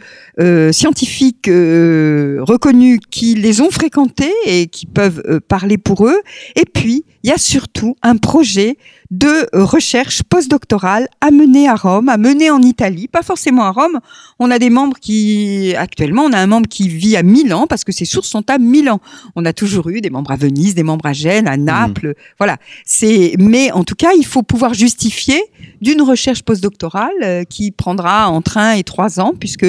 [0.71, 6.19] scientifiques reconnus qui les ont fréquentés et qui peuvent parler pour eux,
[6.55, 8.77] et puis il y a surtout un projet
[9.11, 13.99] de recherche postdoctorale à mener à Rome, à mener en Italie, pas forcément à Rome.
[14.39, 17.83] On a des membres qui, actuellement, on a un membre qui vit à Milan parce
[17.83, 18.99] que ses sources sont à Milan.
[19.35, 22.09] On a toujours eu des membres à Venise, des membres à Gênes, à Naples.
[22.09, 22.13] Mmh.
[22.37, 22.57] Voilà.
[22.85, 25.41] C'est, mais en tout cas, il faut pouvoir justifier
[25.81, 29.65] d'une recherche postdoctorale euh, qui prendra entre un et trois ans puisque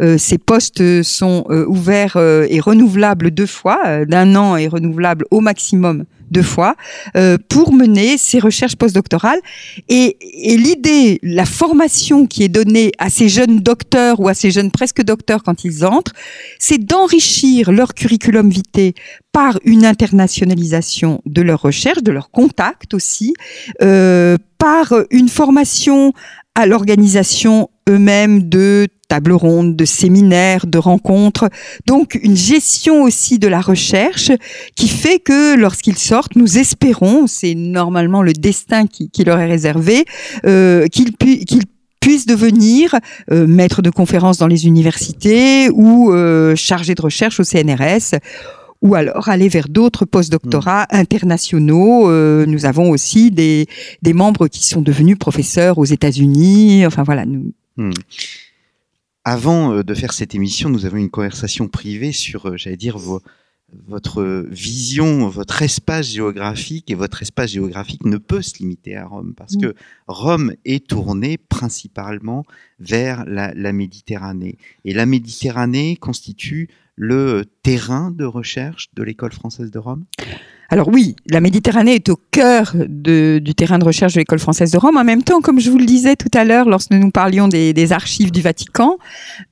[0.00, 5.40] euh, ces postes sont euh, ouverts et renouvelables deux fois, d'un an et renouvelables au
[5.40, 6.76] maximum deux fois,
[7.16, 9.40] euh, pour mener ces recherches postdoctorales.
[9.88, 14.50] Et, et l'idée, la formation qui est donnée à ces jeunes docteurs ou à ces
[14.50, 16.12] jeunes presque docteurs quand ils entrent,
[16.58, 18.92] c'est d'enrichir leur curriculum vitae
[19.32, 23.34] par une internationalisation de leurs recherches, de leurs contacts aussi,
[23.82, 26.12] euh, par une formation
[26.54, 31.50] à l'organisation eux-mêmes de tables rondes, de séminaires, de rencontres.
[31.86, 34.30] Donc une gestion aussi de la recherche
[34.76, 40.04] qui fait que lorsqu'ils sortent, nous espérons, c'est normalement le destin qui, leur est réservé,
[40.46, 41.12] euh, qu'ils
[42.00, 42.94] puissent devenir
[43.30, 48.18] euh, maître de conférences dans les universités ou euh, chargé de recherche au CNRS
[48.82, 50.96] ou alors aller vers d'autres postdoctorats mmh.
[50.96, 52.10] internationaux.
[52.10, 53.66] Euh, nous avons aussi des,
[54.02, 56.86] des membres qui sont devenus professeurs aux États-Unis.
[56.86, 57.26] Enfin voilà.
[57.26, 57.52] Nous...
[57.76, 57.92] Mmh.
[59.24, 62.98] Avant euh, de faire cette émission, nous avons une conversation privée sur, euh, j'allais dire,
[63.86, 69.34] votre vision, votre espace géographique, et votre espace géographique ne peut se limiter à Rome,
[69.36, 69.60] parce mmh.
[69.60, 69.74] que
[70.08, 72.44] Rome est tournée principalement
[72.80, 74.58] vers la, la Méditerranée.
[74.84, 80.04] Et la Méditerranée constitue le terrain de recherche de l'école française de Rome?
[80.72, 84.78] Alors oui, la Méditerranée est au cœur du terrain de recherche de l'école française de
[84.78, 84.96] Rome.
[84.96, 87.92] En même temps, comme je vous le disais tout à l'heure, lorsque nous parlions des,
[87.92, 88.96] archives du Vatican,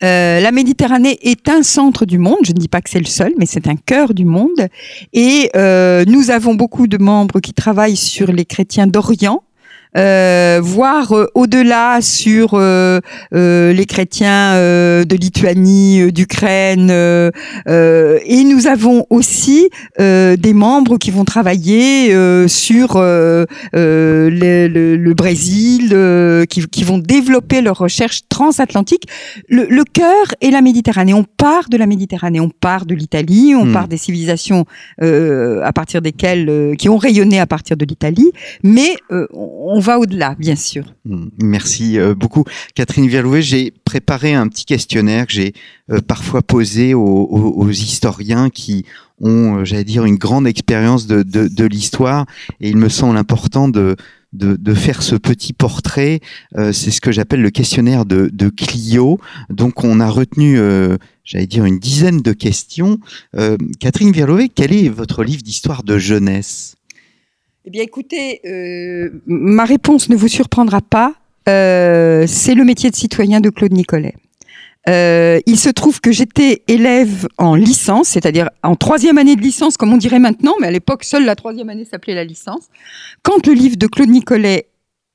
[0.04, 2.38] euh, la Méditerranée est un centre du monde.
[2.44, 4.68] Je ne dis pas que c'est le seul, mais c'est un cœur du monde.
[5.12, 9.42] Et euh, nous avons beaucoup de membres qui travaillent sur les chrétiens d'Orient
[9.96, 13.00] euh, voir euh, au-delà sur euh,
[13.32, 16.90] les chrétiens de Lituanie, d'Ukraine.
[16.90, 19.68] et nous avons aussi
[19.98, 22.08] des membres qui vont travailler
[22.48, 25.96] sur le, le, Brésil,
[26.48, 29.08] qui, qui, vont développer leurs recherches transatlantiques.
[29.48, 31.14] Le, le cœur est la Méditerranée.
[31.14, 33.72] On part de la Méditerranée, on part de l'Italie, on hmm.
[33.72, 34.64] part des civilisations
[35.00, 38.30] à partir desquelles qui ont rayonné à partir de l'Italie,
[38.62, 40.92] mais on on va au-delà, bien sûr.
[41.04, 42.42] Hmm, merci euh, beaucoup.
[42.74, 45.52] Catherine Verlouet, j'ai préparé un petit questionnaire que j'ai
[45.92, 48.84] euh, parfois posé aux, historiens qui
[49.20, 52.26] ont, euh, j'allais dire, une grande expérience de, l'histoire.
[52.60, 53.94] Et il me semble important de,
[54.74, 56.18] faire ce petit portrait.
[56.56, 59.20] C'est ce que j'appelle le questionnaire de, Clio.
[59.48, 60.58] Donc on a retenu,
[61.22, 62.98] j'allais dire, une dizaine de questions.
[63.78, 66.77] Catherine Virlové, quel est votre livre d'histoire de jeunesse?
[67.68, 71.12] Eh bien écoutez, euh, ma réponse ne vous surprendra pas.
[71.44, 74.14] c'est le métier de citoyen de Claude Nicolet.
[74.88, 79.76] Euh, il se trouve que j'étais élève en licence, c'est-à-dire en troisième année de licence,
[79.76, 82.68] comme on dirait maintenant, mais à l'époque, seule la troisième année s'appelait la licence.
[83.22, 84.70] Quand le livre de Claude Nicolet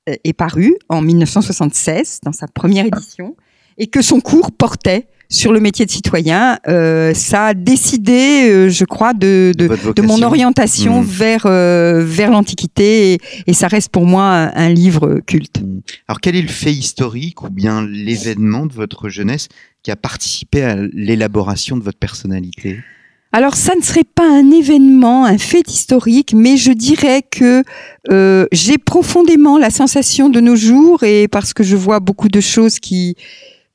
[0.08, 3.36] euh, est paru en 1976, dans sa première édition,
[3.80, 8.70] et que son cours portait sur le métier de citoyen, euh, ça a décidé, euh,
[8.70, 11.06] je crois, de, de, de, mon orientation mmh.
[11.06, 13.18] vers, euh, vers l'Antiquité et,
[13.48, 15.62] et, ça reste pour moi un, un, livre culte.
[15.62, 15.82] Mmh.
[16.08, 19.48] Alors quel est le fait historique ou bien l'événement de votre jeunesse
[19.82, 22.78] qui a participé à l'élaboration de votre personnalité?
[23.32, 27.64] Alors ça ne serait pas un événement, un fait historique, mais je dirais que
[28.12, 32.40] euh, j'ai profondément la sensation de nos jours, et parce que je vois beaucoup de
[32.40, 33.16] choses qui,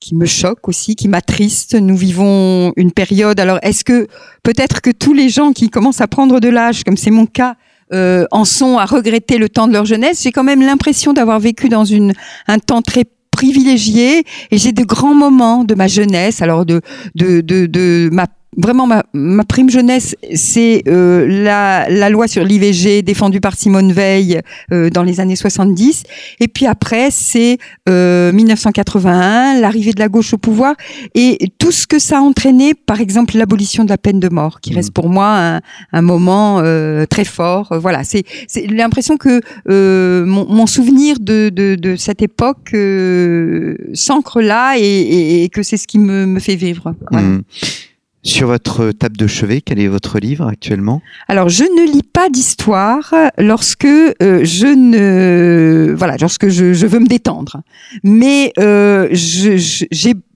[0.00, 1.74] qui me choque aussi, qui m'attriste.
[1.74, 3.40] Nous vivons une période.
[3.40, 4.06] Alors, est-ce que
[4.42, 7.56] peut-être que tous les gens qui commencent à prendre de l'âge, comme c'est mon cas,
[7.92, 10.22] euh, en sont à regretter le temps de leur jeunesse?
[10.22, 12.12] J'ai quand même l'impression d'avoir vécu dans une
[12.46, 16.80] un temps très privilégié et j'ai de grands moments de ma jeunesse alors de
[17.14, 18.26] de de, de ma
[18.56, 23.92] vraiment ma, ma prime jeunesse, c'est euh, la, la, loi sur l'IVG défendue par Simone
[23.92, 24.40] Veil
[24.72, 26.04] euh, dans les années 70.
[26.40, 30.74] Et puis après, c'est euh, 1981, l'arrivée de la gauche au pouvoir
[31.14, 34.60] et tout ce que ça a entraîné, par exemple l'abolition de la peine de mort,
[34.60, 34.92] qui reste mmh.
[34.92, 35.60] pour moi un,
[35.92, 37.68] un moment euh, très fort.
[37.78, 38.24] Voilà, c'est
[38.70, 42.74] l'impression que euh, mon, mon, souvenir de, de, de cette époque
[43.94, 46.94] s'ancre là et, et, et, que c'est ce qui me, me fait vivre.
[47.10, 47.26] Voilà.
[47.26, 47.42] Mmh.
[48.28, 51.00] Sur votre table de chevet, quel est votre livre actuellement?
[51.28, 57.06] Alors, je ne lis pas d'histoire lorsque euh, je ne voilà, lorsque je, veux me
[57.06, 57.62] détendre.
[58.04, 59.08] Mais euh,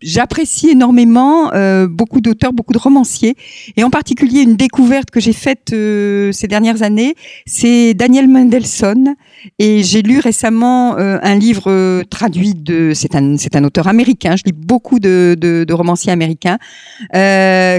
[0.01, 3.37] j'apprécie énormément euh, beaucoup d'auteurs, beaucoup de romanciers,
[3.77, 7.15] et en particulier une découverte que j'ai faite ces dernières années,
[7.45, 9.17] c'est Daniel Mendelssohn.
[9.59, 14.37] Et j'ai lu récemment un livre traduit de, c'est un, c'est un auteur américain.
[14.37, 16.59] Je lis beaucoup de, de, romanciers américains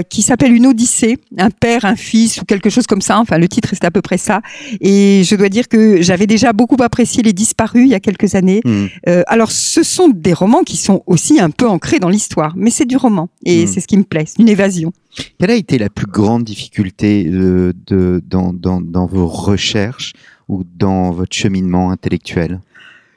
[0.08, 3.18] qui s'appelle Une Odyssée, un père, un fils ou quelque chose comme ça.
[3.18, 4.40] Enfin, le titre c'est à peu près ça.
[4.80, 8.34] Et je dois dire que j'avais déjà beaucoup apprécié Les Disparus il y a quelques
[8.34, 8.60] années.
[8.64, 8.86] Mmh.
[9.08, 12.70] Euh, alors, ce sont des romans qui sont aussi un peu ancrés dans l'histoire, mais
[12.70, 13.66] c'est du roman et mmh.
[13.66, 14.92] c'est ce qui me plaît, une évasion.
[15.38, 20.12] Quelle a été la plus grande difficulté de, de dans, dans, dans vos recherches
[20.48, 22.60] ou dans votre cheminement intellectuel?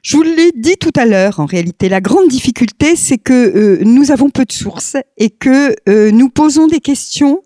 [0.04, 3.80] Je vous l'ai dit tout à l'heure, en réalité, la grande difficulté, c'est que euh,
[3.84, 7.42] nous avons peu de sources et que euh, nous posons des questions.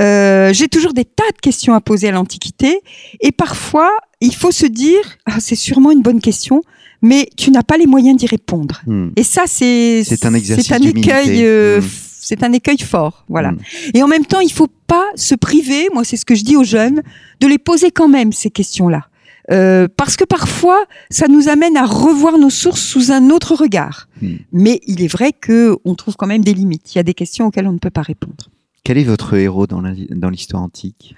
[0.00, 2.80] Euh, J'ai toujours des tas de questions à poser à l'Antiquité
[3.20, 3.90] et parfois,
[4.20, 6.62] il faut se dire, ah, c'est sûrement une bonne question,
[7.02, 8.80] mais tu n'as pas les moyens d'y répondre.
[8.86, 9.10] Hmm.
[9.16, 11.44] Et ça, c'est un exercice, c'est un écueil.
[11.44, 11.84] Euh, hmm.
[12.20, 13.52] C'est un écueil fort, voilà.
[13.52, 13.58] Hmm.
[13.94, 15.88] Et en même temps, il faut pas se priver.
[15.94, 17.02] Moi, c'est ce que je dis aux jeunes,
[17.40, 19.07] de les poser quand même ces questions-là.
[19.50, 24.08] Euh, parce que parfois, ça nous amène à revoir nos sources sous un autre regard.
[24.20, 24.36] Hmm.
[24.52, 26.94] Mais il est vrai que on trouve quand même des limites.
[26.94, 28.50] Il y a des questions auxquelles on ne peut pas répondre.
[28.84, 31.14] Quel est votre héros dans l'histoire antique?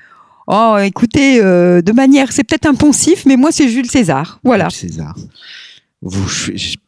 [0.46, 4.40] Oh, écoutez, euh, de manière, c'est peut-être impensif, mais moi c'est Jules César.
[4.42, 4.68] Voilà.
[4.68, 5.16] Jules César.
[6.02, 6.26] Vous,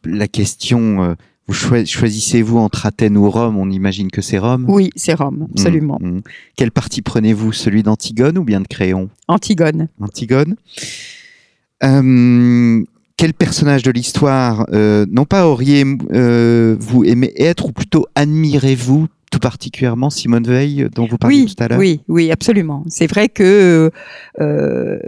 [0.03, 1.03] la question.
[1.03, 1.13] Euh,
[1.47, 3.57] vous choisissez-vous entre Athènes ou Rome?
[3.57, 4.65] On imagine que c'est Rome.
[4.69, 5.97] Oui, c'est Rome, absolument.
[5.99, 6.21] Mmh, mmh.
[6.55, 7.51] Quel parti prenez-vous?
[7.51, 9.09] Celui d'Antigone ou bien de Créon?
[9.27, 9.89] Antigone.
[10.01, 10.55] Antigone.
[11.83, 12.83] Euh,
[13.17, 19.39] quel personnage de l'histoire, euh, non pas auriez-vous euh, aimé être, ou plutôt admirez-vous tout
[19.39, 21.79] particulièrement Simone Veil, dont vous parliez oui, tout à l'heure?
[21.79, 22.83] Oui, oui, absolument.
[22.87, 23.91] C'est vrai que
[24.41, 24.99] euh,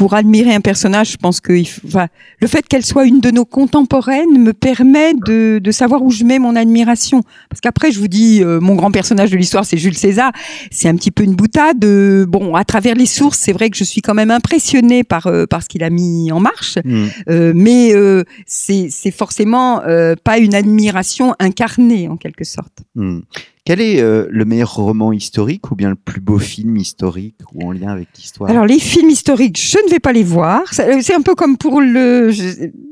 [0.00, 1.52] pour admirer un personnage, je pense que
[1.86, 2.06] enfin,
[2.40, 6.24] le fait qu'elle soit une de nos contemporaines me permet de, de, savoir où je
[6.24, 7.22] mets mon admiration.
[7.50, 10.32] Parce qu'après, je vous dis, euh, mon grand personnage de l'histoire, c'est Jules César.
[10.70, 11.84] C'est un petit peu une boutade.
[11.84, 15.26] Euh, bon, à travers les sources, c'est vrai que je suis quand même impressionnée par,
[15.26, 16.78] euh, par ce qu'il a mis en marche.
[16.82, 17.06] Mmh.
[17.28, 19.82] Euh, mais euh, c'est forcément
[20.24, 22.78] pas une admiration incarnée, en quelque sorte.
[22.94, 23.18] Mmh.
[23.66, 27.68] Quel est euh, le meilleur roman historique ou bien le plus beau film historique ou
[27.68, 28.48] en lien avec l'histoire?
[28.50, 30.62] Alors les films historiques, je ne vais pas les voir.
[30.78, 32.30] Euh, c'est un peu comme pour le,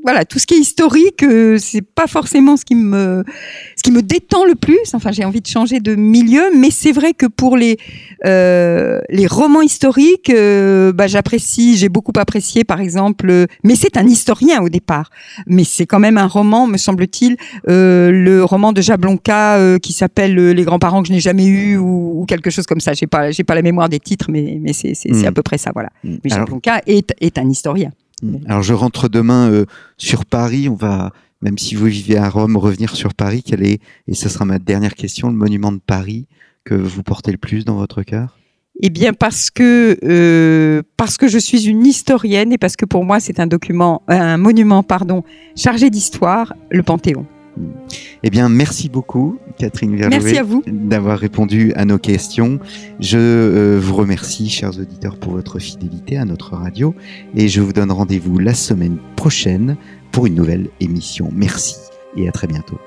[0.03, 3.23] voilà, tout ce qui est historique, euh, c'est pas forcément ce qui me,
[3.79, 4.93] ce qui me détend le plus.
[4.93, 7.77] Enfin, j'ai envie de changer de milieu, mais c'est vrai que pour les
[8.25, 13.47] euh, les romans historiques, euh, bah, j'apprécie, j'ai beaucoup apprécié, par exemple.
[13.63, 15.11] mais c'est un historien au départ,
[15.47, 20.63] mais c'est quand même un roman, me semble-t-il, le roman de Jablonka qui s'appelle les
[20.63, 22.91] grands-parents que je n'ai jamais eu ou, ou, quelque chose comme ça.
[22.91, 25.25] J'ai pas, j'ai pas la mémoire des titres, mais, mais c'est, c'est, mmh.
[25.25, 25.89] à peu près ça, voilà.
[26.03, 26.15] Mmh.
[26.25, 27.91] Mais Jean Blanca est, est un historien.
[28.47, 29.65] Alors je rentre demain euh,
[29.97, 30.69] sur Paris.
[30.69, 31.11] On va,
[31.41, 33.43] même si vous vivez à Rome, revenir sur Paris.
[33.45, 36.27] Quel est, et ce sera ma dernière question, le monument de Paris
[36.63, 38.37] que vous portez le plus dans votre cœur?
[38.81, 43.03] Eh bien parce que euh, parce que je suis une historienne et parce que pour
[43.03, 45.23] moi c'est un document, un monument pardon,
[45.55, 47.25] chargé d'histoire, le Panthéon.
[48.23, 49.95] Eh bien, merci beaucoup, Catherine
[50.43, 52.59] vous d'avoir répondu à nos questions.
[52.99, 56.95] Je euh, vous remercie, chers auditeurs, pour votre fidélité à notre radio
[57.35, 59.77] et je vous donne rendez-vous la semaine prochaine
[60.11, 61.29] pour une nouvelle émission.
[61.33, 61.75] Merci
[62.15, 62.79] et à très bientôt.